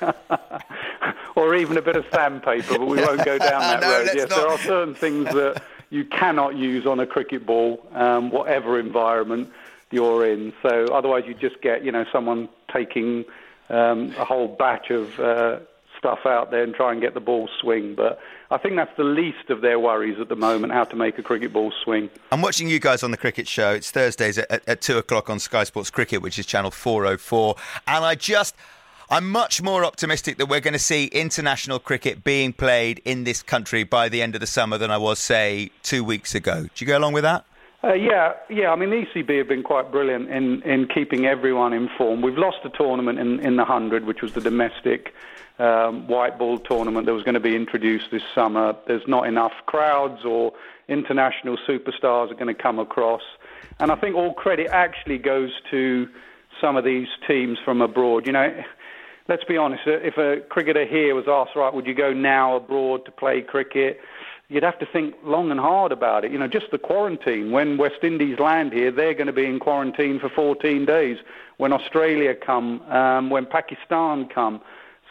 [1.36, 4.08] or even a bit of sandpaper, but we won't go down that No, road.
[4.14, 4.36] Yes, not.
[4.36, 9.50] there are certain things that you cannot use on a cricket ball, um, whatever environment
[9.90, 10.52] you're in.
[10.62, 13.24] So otherwise, you just get you know someone taking
[13.68, 15.58] um, a whole batch of uh,
[15.98, 17.94] stuff out there and try and get the ball swing.
[17.94, 18.18] But
[18.54, 21.24] I think that's the least of their worries at the moment, how to make a
[21.24, 22.08] cricket ball swing.
[22.30, 23.72] I'm watching you guys on the cricket show.
[23.72, 27.56] It's Thursdays at, at, at 2 o'clock on Sky Sports Cricket, which is channel 404.
[27.88, 28.54] And I just,
[29.10, 33.42] I'm much more optimistic that we're going to see international cricket being played in this
[33.42, 36.62] country by the end of the summer than I was, say, two weeks ago.
[36.62, 37.44] Do you go along with that?
[37.84, 38.70] Uh, yeah, yeah.
[38.70, 42.24] I mean, the ECB have been quite brilliant in, in keeping everyone informed.
[42.24, 45.12] We've lost a tournament in, in the hundred, which was the domestic
[45.58, 48.74] um, white ball tournament that was going to be introduced this summer.
[48.86, 50.54] There's not enough crowds or
[50.88, 53.22] international superstars are going to come across,
[53.78, 56.08] and I think all credit actually goes to
[56.60, 58.26] some of these teams from abroad.
[58.26, 58.64] You know,
[59.28, 59.82] let's be honest.
[59.86, 64.00] If a cricketer here was asked, right, would you go now abroad to play cricket?
[64.48, 66.30] You'd have to think long and hard about it.
[66.30, 67.50] You know, just the quarantine.
[67.50, 71.18] When West Indies land here, they're going to be in quarantine for 14 days.
[71.56, 74.60] When Australia come, um, when Pakistan come.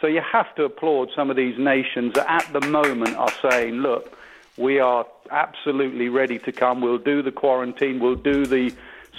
[0.00, 3.74] So you have to applaud some of these nations that at the moment are saying,
[3.76, 4.16] look,
[4.56, 6.80] we are absolutely ready to come.
[6.80, 7.98] We'll do the quarantine.
[7.98, 8.72] We'll do the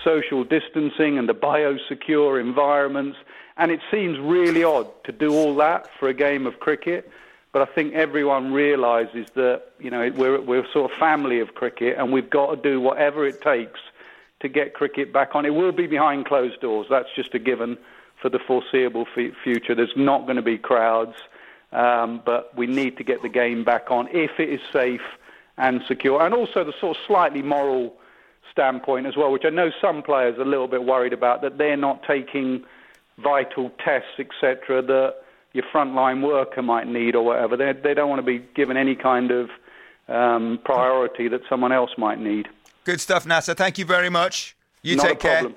[0.03, 3.18] social distancing and the biosecure environments.
[3.57, 7.09] And it seems really odd to do all that for a game of cricket.
[7.56, 11.97] But I think everyone realises that you know we're we're sort of family of cricket,
[11.97, 13.80] and we've got to do whatever it takes
[14.41, 15.45] to get cricket back on.
[15.45, 16.88] It will be behind closed doors.
[16.89, 17.78] That's just a given
[18.22, 19.74] for the foreseeable f- future.
[19.74, 21.16] There's not going to be crowds,
[21.72, 25.16] um, but we need to get the game back on if it is safe
[25.58, 27.95] and secure, and also the sort of slightly moral
[28.51, 31.58] standpoint as well, which I know some players are a little bit worried about that
[31.58, 32.66] they're not taking
[33.18, 34.82] vital tests, etc.
[34.82, 35.22] That
[35.56, 37.56] your frontline worker might need or whatever.
[37.56, 39.49] They they don't want to be given any kind of
[40.08, 42.47] um, priority that someone else might need.
[42.84, 43.53] Good stuff, Nasser.
[43.56, 44.56] Thank you very much.
[44.84, 45.41] You Not a take care.
[45.41, 45.56] problem.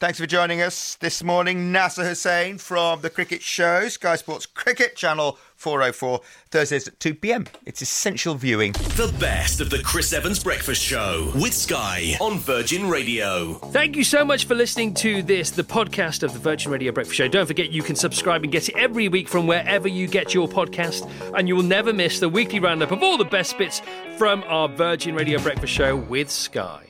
[0.00, 1.72] Thanks for joining us this morning.
[1.72, 6.20] Nasser Hussain from the Cricket Show, Sky Sports Cricket Channel 404,
[6.50, 7.46] Thursdays at 2 pm.
[7.66, 8.72] It's essential viewing.
[8.72, 13.52] The best of the Chris Evans Breakfast Show with Sky on Virgin Radio.
[13.52, 17.18] Thank you so much for listening to this, the podcast of the Virgin Radio Breakfast
[17.18, 17.28] Show.
[17.28, 20.48] Don't forget you can subscribe and get it every week from wherever you get your
[20.48, 23.82] podcast, and you will never miss the weekly roundup of all the best bits
[24.16, 26.89] from our Virgin Radio Breakfast Show with Sky.